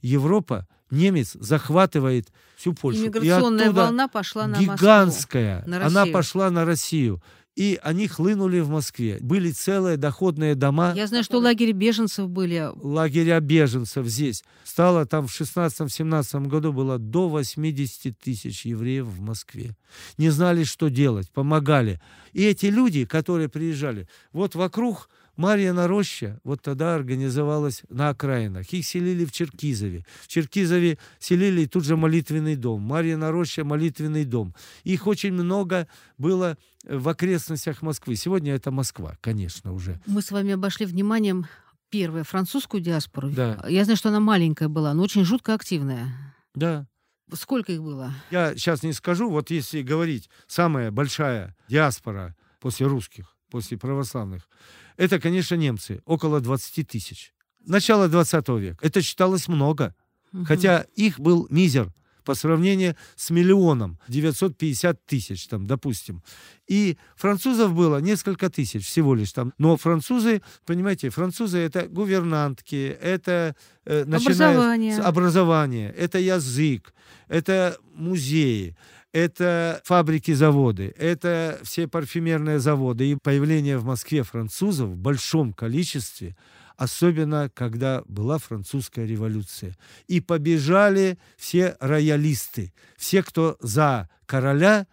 Европа, 0.01 0.67
немец 0.91 1.33
захватывает 1.33 2.29
всю 2.57 2.73
Польшу. 2.75 3.01
Иммиграционная 3.03 3.73
волна 3.73 4.09
пошла 4.09 4.47
на 4.47 4.59
Москву. 4.61 4.75
гигантская. 4.77 5.65
на 5.67 5.85
Она 5.87 6.07
пошла 6.07 6.51
на 6.51 6.65
Россию. 6.65 7.23
И 7.59 7.77
они 7.83 8.07
хлынули 8.07 8.61
в 8.61 8.69
Москве. 8.69 9.19
Были 9.21 9.51
целые 9.51 9.97
доходные 9.97 10.55
дома. 10.55 10.93
Я 10.95 11.09
знаю, 11.09 11.25
что 11.25 11.39
лагеря 11.39 11.73
беженцев 11.73 12.29
были. 12.29 12.71
лагеря 12.77 13.41
беженцев 13.41 14.07
здесь. 14.07 14.45
Стало 14.63 15.07
там 15.07 15.27
в 15.27 15.41
16-17 15.41 16.47
году 16.47 16.73
было 16.73 16.99
до 16.99 17.29
80 17.29 18.17
тысяч 18.17 18.65
евреев 18.65 19.07
в 19.07 19.21
Москве. 19.21 19.75
Не 20.19 20.31
знали, 20.31 20.63
что 20.63 20.89
делать, 20.89 21.33
помогали. 21.33 22.01
И 22.33 22.45
эти 22.45 22.67
люди, 22.67 23.05
которые 23.05 23.49
приезжали, 23.49 24.07
вот 24.33 24.55
вокруг 24.55 25.09
Марьина 25.39 25.87
роща 25.87 26.41
вот 26.43 26.63
тогда 26.63 26.97
организовалась 26.97 27.83
на 27.89 28.09
окраинах. 28.09 28.67
Их 28.73 28.85
селили 28.85 29.25
в 29.25 29.31
Черкизове. 29.31 30.05
В 30.21 30.27
Черкизове 30.27 30.99
селили 31.21 31.65
тут 31.67 31.85
же 31.85 31.97
молитвенный 31.97 32.57
дом. 32.57 32.83
Марьина 32.83 33.31
роща– 33.31 33.65
молитвенный 33.65 34.25
дом. 34.25 34.53
Их 34.83 35.07
очень 35.07 35.33
много 35.33 35.87
было 36.19 36.59
в 36.83 37.09
окрестностях 37.09 37.83
Москвы. 37.83 38.17
Сегодня 38.17 38.53
это 38.53 38.73
Москва, 38.73 39.17
конечно, 39.21 39.73
уже. 39.73 40.01
Мы 40.07 40.23
с 40.23 40.33
вами 40.33 40.55
обошли 40.55 40.87
вниманием 40.87 41.47
Первая, 41.89 42.25
французскую 42.25 42.83
диаспору. 42.83 43.31
Да. 43.31 43.65
Я 43.69 43.85
знаю, 43.85 43.97
что 43.97 44.09
она 44.09 44.21
маленькая 44.21 44.69
была, 44.69 44.93
но 44.93 45.05
очень 45.05 45.25
жутко 45.25 45.55
активная. 45.55 46.35
Да. 46.55 46.87
Сколько 47.33 47.73
их 47.73 47.83
было? 47.83 48.13
Я 48.33 48.55
сейчас 48.57 48.83
не 48.83 48.93
скажу, 48.93 49.31
вот 49.31 49.51
если 49.51 49.83
говорить, 49.83 50.29
самая 50.49 50.91
большая 50.91 51.55
диаспора 51.69 52.35
после 52.59 52.87
русских, 52.87 53.37
после 53.51 53.79
православных, 53.79 54.49
это, 54.97 55.21
конечно, 55.21 55.55
немцы, 55.55 56.03
около 56.05 56.41
20 56.41 56.87
тысяч. 56.89 57.33
Начало 57.65 58.09
20 58.09 58.49
века. 58.49 58.79
Это 58.81 59.03
считалось 59.03 59.49
много, 59.49 59.95
угу. 60.33 60.45
хотя 60.45 60.87
их 60.95 61.21
был 61.21 61.47
мизер 61.51 61.93
по 62.29 62.35
сравнению 62.35 62.95
с 63.17 63.31
миллионом, 63.31 63.99
950 64.09 65.07
тысяч, 65.07 65.47
там, 65.47 65.67
допустим. 65.67 66.23
И 66.67 66.99
французов 67.17 67.73
было 67.73 68.03
несколько 68.03 68.51
тысяч 68.51 68.87
всего 68.87 69.15
лишь 69.15 69.33
там. 69.33 69.55
Но 69.57 69.79
французы, 69.79 70.43
понимаете, 70.67 71.09
французы 71.09 71.57
это 71.57 71.89
гувернантки, 71.89 72.99
это 73.01 73.57
э, 73.87 74.03
образование. 74.03 74.99
образование, 74.99 75.91
это 75.97 76.19
язык, 76.19 76.93
это 77.29 77.79
музеи 77.95 78.77
это 79.13 79.81
фабрики, 79.85 80.33
заводы, 80.33 80.95
это 80.99 81.59
все 81.63 81.89
парфюмерные 81.89 82.59
заводы. 82.59 83.11
И 83.11 83.17
появление 83.17 83.79
в 83.79 83.85
Москве 83.85 84.23
французов 84.23 84.91
в 84.91 84.97
большом 84.97 85.53
количестве 85.53 86.37
особенно 86.77 87.51
когда 87.53 88.03
была 88.07 88.39
французская 88.39 89.05
революция. 89.05 89.77
И 90.07 90.21
побежали 90.21 91.19
все 91.37 91.77
роялисты, 91.81 92.73
все, 92.97 93.25
кто 93.25 93.57
за 93.61 94.09
короля, 94.27 94.87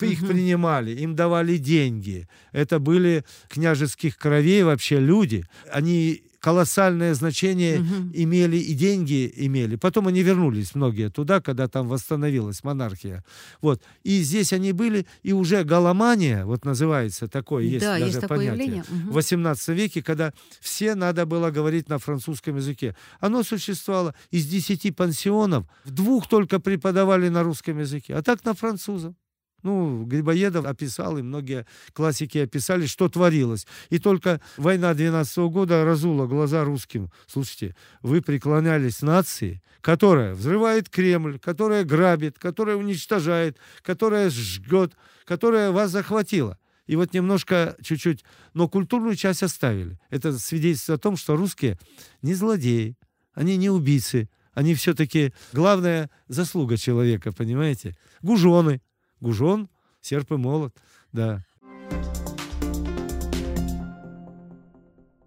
их 0.00 0.22
угу. 0.22 0.32
принимали, 0.32 0.90
им 0.90 1.16
давали 1.16 1.56
деньги. 1.56 2.28
Это 2.52 2.78
были 2.78 3.24
княжеских 3.48 4.18
кровей 4.18 4.62
вообще 4.64 5.00
люди. 5.00 5.46
Они 5.72 6.22
колоссальное 6.44 7.14
значение 7.14 7.80
угу. 7.80 8.10
имели 8.12 8.58
и 8.58 8.74
деньги 8.74 9.32
имели. 9.34 9.76
Потом 9.76 10.08
они 10.08 10.22
вернулись 10.22 10.74
многие 10.74 11.08
туда, 11.08 11.40
когда 11.40 11.68
там 11.68 11.88
восстановилась 11.88 12.62
монархия. 12.62 13.24
Вот. 13.62 13.82
И 14.02 14.20
здесь 14.20 14.52
они 14.52 14.72
были, 14.72 15.06
и 15.22 15.32
уже 15.32 15.64
галомания, 15.64 16.44
вот 16.44 16.66
называется 16.66 17.28
такое, 17.28 17.64
есть 17.64 17.82
да, 17.82 17.94
даже 17.94 18.04
есть 18.04 18.20
такое 18.20 18.36
понятие, 18.36 18.66
явление. 18.66 18.82
Угу. 18.82 19.10
в 19.10 19.14
18 19.14 19.68
веке, 19.68 20.02
когда 20.02 20.34
все 20.60 20.94
надо 20.94 21.24
было 21.24 21.50
говорить 21.50 21.88
на 21.88 21.98
французском 21.98 22.56
языке. 22.56 22.94
Оно 23.20 23.42
существовало 23.42 24.14
из 24.30 24.44
10 24.44 24.94
пансионов, 24.94 25.64
в 25.84 25.92
двух 25.92 26.28
только 26.28 26.60
преподавали 26.60 27.30
на 27.30 27.42
русском 27.42 27.78
языке, 27.78 28.14
а 28.14 28.22
так 28.22 28.44
на 28.44 28.52
французом. 28.52 29.16
Ну, 29.64 30.04
Грибоедов 30.04 30.66
описал, 30.66 31.16
и 31.16 31.22
многие 31.22 31.66
классики 31.94 32.36
описали, 32.36 32.84
что 32.84 33.08
творилось. 33.08 33.66
И 33.88 33.98
только 33.98 34.42
война 34.58 34.92
12 34.92 35.38
-го 35.38 35.50
года 35.50 35.84
разула 35.86 36.26
глаза 36.26 36.64
русским. 36.64 37.10
Слушайте, 37.26 37.74
вы 38.02 38.20
преклонялись 38.20 39.00
нации, 39.00 39.62
которая 39.80 40.34
взрывает 40.34 40.90
Кремль, 40.90 41.38
которая 41.38 41.82
грабит, 41.84 42.38
которая 42.38 42.76
уничтожает, 42.76 43.56
которая 43.80 44.28
жгет, 44.28 44.92
которая 45.24 45.70
вас 45.70 45.90
захватила. 45.90 46.58
И 46.86 46.96
вот 46.96 47.14
немножко, 47.14 47.74
чуть-чуть, 47.82 48.22
но 48.52 48.68
культурную 48.68 49.16
часть 49.16 49.42
оставили. 49.42 49.98
Это 50.10 50.38
свидетельство 50.38 50.96
о 50.96 50.98
том, 50.98 51.16
что 51.16 51.36
русские 51.36 51.78
не 52.20 52.34
злодеи, 52.34 52.96
они 53.32 53.56
не 53.56 53.70
убийцы, 53.70 54.28
они 54.52 54.74
все-таки 54.74 55.32
главная 55.54 56.10
заслуга 56.28 56.76
человека, 56.76 57.32
понимаете? 57.32 57.96
Гужоны, 58.20 58.82
Гужон, 59.24 59.70
серп 60.02 60.32
и 60.32 60.36
молот, 60.36 60.76
да. 61.14 61.42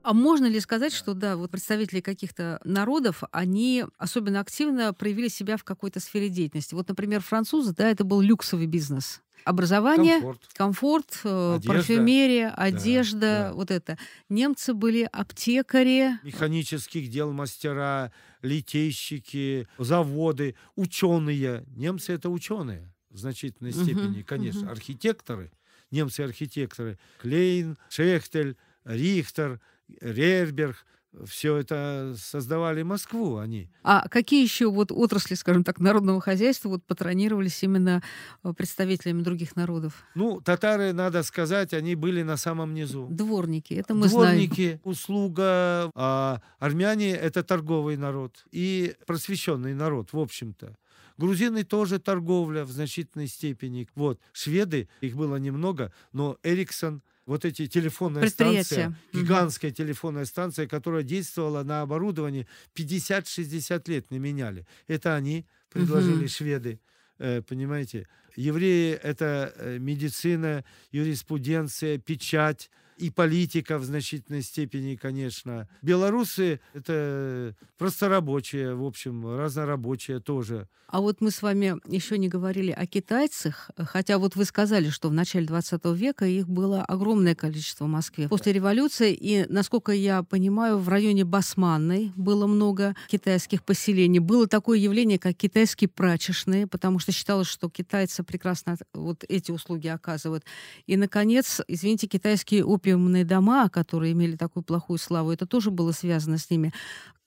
А 0.04 0.14
можно 0.14 0.46
ли 0.46 0.60
сказать, 0.60 0.94
что 0.94 1.16
да, 1.16 1.36
вот 1.36 1.50
представители 1.50 2.00
каких-то 2.02 2.60
народов, 2.64 3.24
они 3.32 3.86
особенно 3.98 4.40
активно 4.40 4.94
проявили 4.94 5.30
себя 5.30 5.58
в 5.58 5.64
какой-то 5.64 6.00
сфере 6.00 6.30
деятельности? 6.30 6.76
Вот, 6.76 6.88
например, 6.88 7.22
французы, 7.22 7.74
да, 7.74 7.90
это 7.90 8.04
был 8.04 8.22
люксовый 8.22 8.68
бизнес. 8.68 9.22
Образование, 9.46 10.20
комфорт, 10.20 10.42
комфорт 10.54 11.20
э, 11.24 11.56
одежда, 11.56 11.74
парфюмерия, 11.74 12.50
одежда, 12.52 13.20
да, 13.20 13.50
да. 13.50 13.54
вот 13.54 13.72
это. 13.72 13.98
Немцы 14.30 14.76
были 14.76 15.10
аптекари. 15.12 16.20
Механических 16.22 17.10
дел 17.10 17.32
мастера, 17.34 18.12
литейщики, 18.44 19.68
заводы, 19.80 20.54
ученые. 20.76 21.66
Немцы 21.76 22.14
это 22.14 22.30
ученые 22.30 22.94
в 23.18 23.20
значительной 23.20 23.74
степени, 23.74 24.22
конечно, 24.22 24.72
архитекторы, 24.72 25.52
немцы-архитекторы, 25.92 26.98
Клейн, 27.20 27.78
Шехтель, 27.90 28.56
Рихтер, 28.86 29.60
Рерберг, 30.00 30.86
все 31.26 31.58
это 31.58 32.14
создавали 32.18 32.84
Москву 32.84 33.38
они. 33.38 33.72
А 33.82 34.08
какие 34.08 34.44
еще 34.44 34.70
вот 34.70 34.92
отрасли, 34.92 35.34
скажем 35.34 35.64
так, 35.64 35.80
народного 35.80 36.22
хозяйства 36.22 36.70
вот 36.70 36.84
патронировались 36.86 37.64
именно 37.64 38.04
э, 38.44 38.54
представителями 38.54 39.24
других 39.24 39.56
народов? 39.56 40.04
Ну, 40.14 40.42
татары, 40.42 40.94
надо 40.94 41.24
сказать, 41.24 41.74
они 41.74 41.96
были 41.96 42.22
на 42.22 42.38
самом 42.38 42.74
низу. 42.76 43.08
Дворники, 43.10 43.74
это 43.74 43.96
мы 43.96 44.10
Дворники, 44.10 44.64
знаем. 44.64 44.82
услуга, 44.84 45.90
а 45.96 46.42
армяне— 46.60 47.12
это 47.16 47.44
торговый 47.44 47.98
народ 47.98 48.46
и 48.52 48.96
просвещенный 49.08 49.74
народ, 49.74 50.14
в 50.14 50.20
общем-то. 50.20 50.76
Грузины 51.18 51.64
тоже 51.64 52.00
торговля 52.00 52.64
в 52.64 52.72
значительной 52.72 53.28
степени. 53.28 53.88
Вот. 53.96 54.20
Шведы, 54.34 54.88
их 55.02 55.16
было 55.16 55.38
немного, 55.38 55.92
но 56.14 56.38
Эриксон, 56.44 57.02
вот 57.26 57.44
эти 57.44 57.68
телефонные 57.68 58.30
станции, 58.30 58.96
гигантская 59.12 59.72
угу. 59.72 59.76
телефонная 59.78 60.26
станция, 60.26 60.68
которая 60.68 61.04
действовала 61.04 61.64
на 61.64 61.82
оборудовании 61.82 62.48
50-60 62.76 63.90
лет 63.90 64.12
не 64.12 64.20
меняли. 64.20 64.66
Это 64.88 65.16
они 65.16 65.46
предложили 65.70 66.26
угу. 66.26 66.30
шведы. 66.30 66.80
Э, 67.20 67.42
понимаете? 67.42 68.08
Евреи— 68.36 68.94
это 69.04 69.52
э, 69.56 69.80
медицина, 69.80 70.64
юриспруденция, 70.92 71.98
печать, 71.98 72.70
и 72.98 73.10
политика 73.10 73.78
в 73.78 73.84
значительной 73.84 74.42
степени, 74.42 74.96
конечно. 74.96 75.68
Белорусы— 75.82 76.60
это 76.74 77.56
просто 77.78 78.10
рабочие, 78.10 78.76
в 78.76 78.86
общем, 78.86 79.38
разнорабочие 79.38 80.20
тоже. 80.20 80.68
А 80.88 81.02
вот 81.02 81.20
мы 81.20 81.32
с 81.32 81.42
вами 81.42 81.76
еще 81.86 82.18
не 82.18 82.30
говорили 82.30 82.72
о 82.72 82.86
китайцах, 82.88 83.70
хотя 83.78 84.18
вот 84.18 84.38
вы 84.38 84.46
сказали, 84.46 84.90
что 84.90 85.10
в 85.10 85.14
начале 85.14 85.46
20 85.46 85.84
века 85.88 86.26
их 86.26 86.48
было 86.48 86.82
огромное 86.82 87.36
количество 87.36 87.86
в 87.86 87.90
Москве. 87.90 88.30
После 88.30 88.54
революции, 88.54 89.14
и, 89.14 89.46
насколько 89.50 89.92
я 89.92 90.24
понимаю, 90.24 90.78
в 90.78 90.88
районе 90.88 91.26
Басманной 91.26 92.14
было 92.16 92.48
много 92.48 92.96
китайских 93.10 93.66
поселений. 93.66 94.20
Было 94.20 94.48
такое 94.48 94.78
явление, 94.78 95.20
как 95.20 95.36
китайские 95.36 95.90
прачечные, 95.90 96.68
потому 96.68 97.00
что 97.00 97.12
считалось, 97.12 97.48
что 97.48 97.70
китайцы 97.70 98.24
прекрасно 98.24 98.78
вот 98.94 99.26
эти 99.28 99.52
услуги 99.52 99.88
оказывают. 99.88 100.46
И, 100.86 100.96
наконец, 100.96 101.60
извините, 101.68 102.08
китайские 102.08 102.64
опиумные 102.88 103.26
дома, 103.26 103.70
которые 103.70 104.14
имели 104.14 104.36
такую 104.36 104.64
плохую 104.64 104.98
славу, 104.98 105.32
это 105.32 105.46
тоже 105.46 105.72
было 105.72 105.92
связано 105.92 106.38
с 106.38 106.50
ними. 106.50 106.74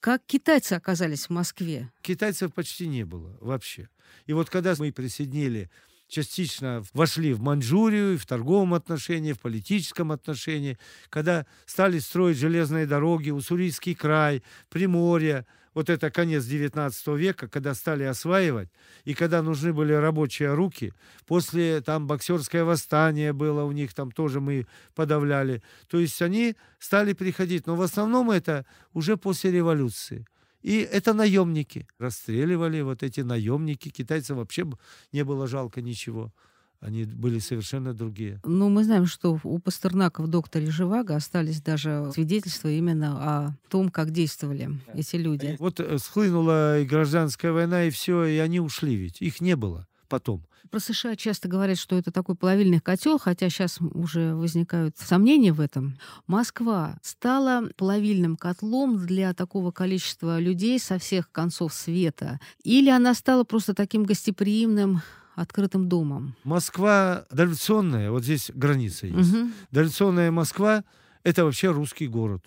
Как 0.00 0.22
китайцы 0.26 0.72
оказались 0.72 1.26
в 1.26 1.30
Москве? 1.30 1.90
Китайцев 2.00 2.54
почти 2.54 2.88
не 2.88 3.04
было 3.04 3.36
вообще. 3.40 3.88
И 4.26 4.32
вот 4.32 4.48
когда 4.48 4.74
мы 4.78 4.92
присоединили 4.92 5.70
частично 6.08 6.82
вошли 6.92 7.34
в 7.34 7.40
Маньчжурию, 7.40 8.18
в 8.18 8.26
торговом 8.26 8.74
отношении, 8.74 9.32
в 9.32 9.38
политическом 9.38 10.10
отношении, 10.10 10.78
когда 11.08 11.46
стали 11.66 11.98
строить 11.98 12.38
железные 12.38 12.86
дороги, 12.86 13.30
Уссурийский 13.30 13.94
край, 13.94 14.42
Приморье, 14.70 15.46
вот 15.74 15.88
это 15.88 16.10
конец 16.10 16.44
XIX 16.44 17.16
века, 17.16 17.48
когда 17.48 17.74
стали 17.74 18.04
осваивать, 18.04 18.68
и 19.04 19.14
когда 19.14 19.42
нужны 19.42 19.72
были 19.72 19.92
рабочие 19.92 20.54
руки, 20.54 20.92
после 21.26 21.80
там 21.80 22.06
боксерское 22.06 22.64
восстание 22.64 23.32
было 23.32 23.64
у 23.64 23.72
них, 23.72 23.94
там 23.94 24.10
тоже 24.10 24.40
мы 24.40 24.66
подавляли. 24.94 25.62
То 25.88 25.98
есть 25.98 26.20
они 26.22 26.56
стали 26.78 27.12
приходить, 27.12 27.66
но 27.66 27.76
в 27.76 27.82
основном 27.82 28.30
это 28.30 28.66
уже 28.92 29.16
после 29.16 29.52
революции. 29.52 30.26
И 30.62 30.80
это 30.80 31.14
наемники. 31.14 31.86
Расстреливали 31.98 32.82
вот 32.82 33.02
эти 33.02 33.20
наемники. 33.22 33.88
Китайцам 33.88 34.36
вообще 34.36 34.66
не 35.12 35.24
было 35.24 35.46
жалко 35.46 35.80
ничего. 35.80 36.32
Они 36.80 37.04
были 37.04 37.38
совершенно 37.40 37.92
другие. 37.92 38.40
Ну, 38.44 38.70
мы 38.70 38.84
знаем, 38.84 39.06
что 39.06 39.38
у 39.44 39.58
Пастернака 39.58 40.22
в 40.22 40.28
«Докторе 40.28 40.70
Живаго» 40.70 41.14
остались 41.14 41.60
даже 41.60 42.10
свидетельства 42.14 42.68
именно 42.68 43.18
о 43.20 43.56
том, 43.68 43.90
как 43.90 44.12
действовали 44.12 44.70
эти 44.94 45.16
люди. 45.16 45.56
Вот 45.58 45.78
э, 45.78 45.98
схлынула 45.98 46.80
и 46.80 46.86
гражданская 46.86 47.52
война, 47.52 47.84
и 47.84 47.90
все, 47.90 48.24
и 48.24 48.38
они 48.38 48.60
ушли 48.60 48.94
ведь. 48.94 49.20
Их 49.20 49.42
не 49.42 49.56
было 49.56 49.86
потом. 50.08 50.42
Про 50.70 50.80
США 50.80 51.16
часто 51.16 51.48
говорят, 51.48 51.78
что 51.78 51.96
это 51.96 52.12
такой 52.12 52.34
плавильный 52.36 52.80
котел, 52.80 53.18
хотя 53.18 53.48
сейчас 53.48 53.78
уже 53.80 54.34
возникают 54.34 54.96
сомнения 54.96 55.52
в 55.52 55.60
этом. 55.60 55.98
Москва 56.26 56.98
стала 57.02 57.68
плавильным 57.76 58.36
котлом 58.36 59.04
для 59.04 59.34
такого 59.34 59.72
количества 59.72 60.38
людей 60.38 60.78
со 60.78 60.98
всех 60.98 61.30
концов 61.32 61.74
света? 61.74 62.38
Или 62.62 62.88
она 62.88 63.14
стала 63.14 63.44
просто 63.44 63.74
таким 63.74 64.04
гостеприимным 64.04 65.02
открытым 65.40 65.88
домом. 65.88 66.34
Москва 66.44 67.24
дореволюционная, 67.30 68.10
вот 68.10 68.24
здесь 68.24 68.50
граница 68.54 69.06
есть. 69.06 69.32
Угу. 69.32 69.50
Дореволюционная 69.70 70.30
Москва— 70.30 70.84
это 71.24 71.44
вообще 71.44 71.70
русский 71.70 72.06
город. 72.08 72.44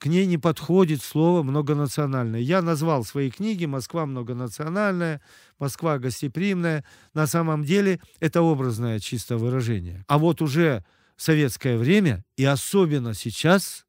к 0.00 0.06
ней 0.06 0.24
не 0.24 0.38
подходит 0.38 1.02
слово 1.02 1.42
многонациональное. 1.42 2.40
Я 2.40 2.62
назвал 2.62 3.04
свои 3.04 3.30
книги 3.30 3.66
«Москва 3.66 4.06
многонациональная», 4.06 5.20
«Москва 5.58 5.98
гостеприимная». 5.98 6.84
На 7.12 7.26
самом 7.26 7.64
деле 7.64 8.00
это 8.18 8.40
образное 8.40 8.98
чисто 8.98 9.36
выражение. 9.36 10.04
А 10.08 10.16
вот 10.16 10.40
уже 10.40 10.84
советское 11.16 11.76
время, 11.76 12.24
и 12.38 12.46
особенно 12.46 13.12
сейчас, 13.12 13.84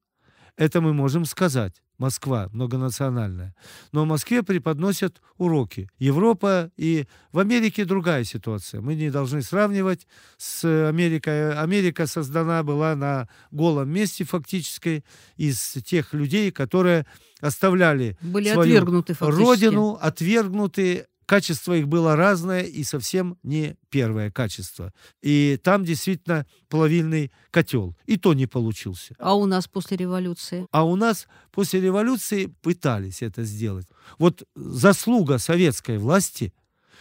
это 0.57 0.81
мы 0.81 0.93
можем 0.93 1.23
сказать. 1.23 1.81
Москва 2.01 2.49
многонациональная. 2.51 3.53
Но 3.91 4.05
в 4.05 4.07
Москве 4.07 4.41
преподносят 4.41 5.21
уроки. 5.37 5.87
Европа 5.99 6.71
и 6.75 7.05
в 7.31 7.37
Америке 7.37 7.85
другая 7.85 8.23
ситуация. 8.23 8.81
Мы 8.81 8.95
не 8.95 9.11
должны 9.11 9.43
сравнивать 9.43 10.07
с 10.37 10.87
Америкой. 10.89 11.53
Америка 11.53 12.07
создана 12.07 12.63
была 12.63 12.95
на 12.95 13.29
голом 13.51 13.89
месте 13.89 14.23
фактически 14.23 15.03
из 15.37 15.59
тех 15.85 16.13
людей, 16.13 16.51
которые 16.51 17.05
оставляли 17.39 18.17
Были 18.21 18.49
свою 18.51 18.61
отвергнуты 18.61 19.13
фактически. 19.13 19.45
родину, 19.47 19.97
отвергнуты 20.01 21.05
качество 21.31 21.71
их 21.77 21.87
было 21.87 22.17
разное 22.17 22.63
и 22.63 22.83
совсем 22.83 23.37
не 23.41 23.77
первое 23.89 24.31
качество. 24.31 24.91
И 25.21 25.57
там 25.63 25.85
действительно 25.85 26.45
плавильный 26.67 27.31
котел. 27.51 27.95
И 28.05 28.17
то 28.17 28.33
не 28.33 28.47
получился. 28.47 29.15
А 29.17 29.33
у 29.37 29.45
нас 29.45 29.65
после 29.65 29.95
революции? 29.95 30.67
А 30.71 30.83
у 30.83 30.97
нас 30.97 31.27
после 31.51 31.79
революции 31.79 32.47
пытались 32.61 33.21
это 33.21 33.43
сделать. 33.45 33.87
Вот 34.19 34.43
заслуга 34.55 35.37
советской 35.37 35.97
власти, 35.99 36.53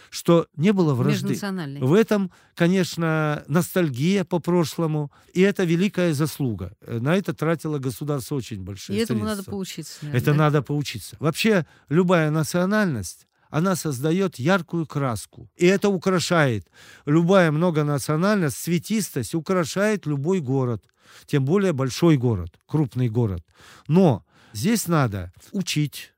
что 0.09 0.47
не 0.55 0.71
было 0.71 0.93
вражды. 0.93 1.37
В 1.81 1.93
этом, 1.93 2.31
конечно, 2.55 3.43
ностальгия 3.49 4.23
по 4.23 4.39
прошлому, 4.39 5.11
и 5.33 5.41
это 5.41 5.65
великая 5.65 6.13
заслуга. 6.13 6.71
На 6.87 7.17
это 7.17 7.33
тратило 7.33 7.79
государство 7.79 8.35
очень 8.35 8.63
большие 8.63 8.97
И 8.97 9.01
этому 9.03 9.19
средства. 9.19 9.35
надо 9.37 9.51
поучиться. 9.51 9.97
наверное, 10.01 10.21
Это 10.21 10.31
да? 10.31 10.37
надо 10.37 10.61
поучиться. 10.61 11.17
Вообще, 11.19 11.65
любая 11.89 12.31
национальность, 12.31 13.27
она 13.51 13.75
создает 13.75 14.39
яркую 14.39 14.87
краску. 14.87 15.49
И 15.55 15.65
это 15.65 15.89
украшает. 15.89 16.67
Любая 17.05 17.51
многонациональность, 17.51 18.57
цветистость 18.57 19.35
украшает 19.35 20.07
любой 20.07 20.39
город. 20.39 20.83
Тем 21.25 21.45
более 21.45 21.73
большой 21.73 22.17
город, 22.17 22.57
крупный 22.65 23.09
город. 23.09 23.45
Но 23.87 24.25
здесь 24.53 24.87
надо 24.87 25.31
учить 25.51 26.13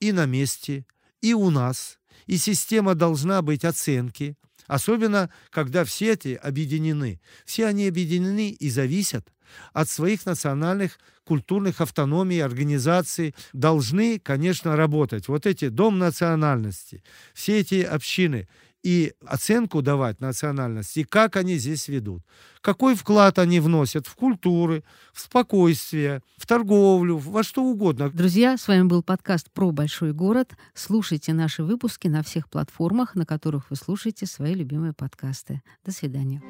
и 0.00 0.12
на 0.12 0.26
месте, 0.26 0.86
и 1.20 1.34
у 1.34 1.50
нас. 1.50 1.98
И 2.26 2.38
система 2.38 2.94
должна 2.94 3.42
быть 3.42 3.64
оценки. 3.64 4.36
Особенно, 4.66 5.30
когда 5.50 5.84
все 5.84 6.12
эти 6.12 6.34
объединены. 6.34 7.20
Все 7.44 7.66
они 7.66 7.88
объединены 7.88 8.50
и 8.50 8.70
зависят 8.70 9.32
от 9.72 9.88
своих 9.88 10.26
национальных 10.26 10.98
культурных 11.24 11.80
автономий, 11.80 12.40
организаций, 12.40 13.34
должны, 13.52 14.18
конечно, 14.18 14.76
работать. 14.76 15.28
Вот 15.28 15.46
эти 15.46 15.68
дом 15.68 15.98
национальности, 15.98 17.02
все 17.34 17.60
эти 17.60 17.82
общины, 17.82 18.48
и 18.82 19.14
оценку 19.24 19.82
давать 19.82 20.20
национальности, 20.20 21.02
как 21.02 21.36
они 21.36 21.56
здесь 21.56 21.88
ведут. 21.88 22.22
Какой 22.60 22.94
вклад 22.94 23.38
они 23.38 23.60
вносят 23.60 24.06
в 24.06 24.14
культуры, 24.14 24.84
в 25.12 25.20
спокойствие, 25.20 26.22
в 26.36 26.46
торговлю, 26.46 27.16
во 27.16 27.42
что 27.42 27.62
угодно. 27.62 28.10
Друзья, 28.10 28.56
с 28.56 28.68
вами 28.68 28.82
был 28.82 29.02
подкаст 29.02 29.50
про 29.50 29.70
большой 29.70 30.12
город. 30.12 30.56
Слушайте 30.74 31.32
наши 31.32 31.62
выпуски 31.62 32.08
на 32.08 32.22
всех 32.22 32.48
платформах, 32.48 33.14
на 33.14 33.26
которых 33.26 33.70
вы 33.70 33.76
слушаете 33.76 34.26
свои 34.26 34.54
любимые 34.54 34.92
подкасты. 34.92 35.62
До 35.84 35.92
свидания. 35.92 36.42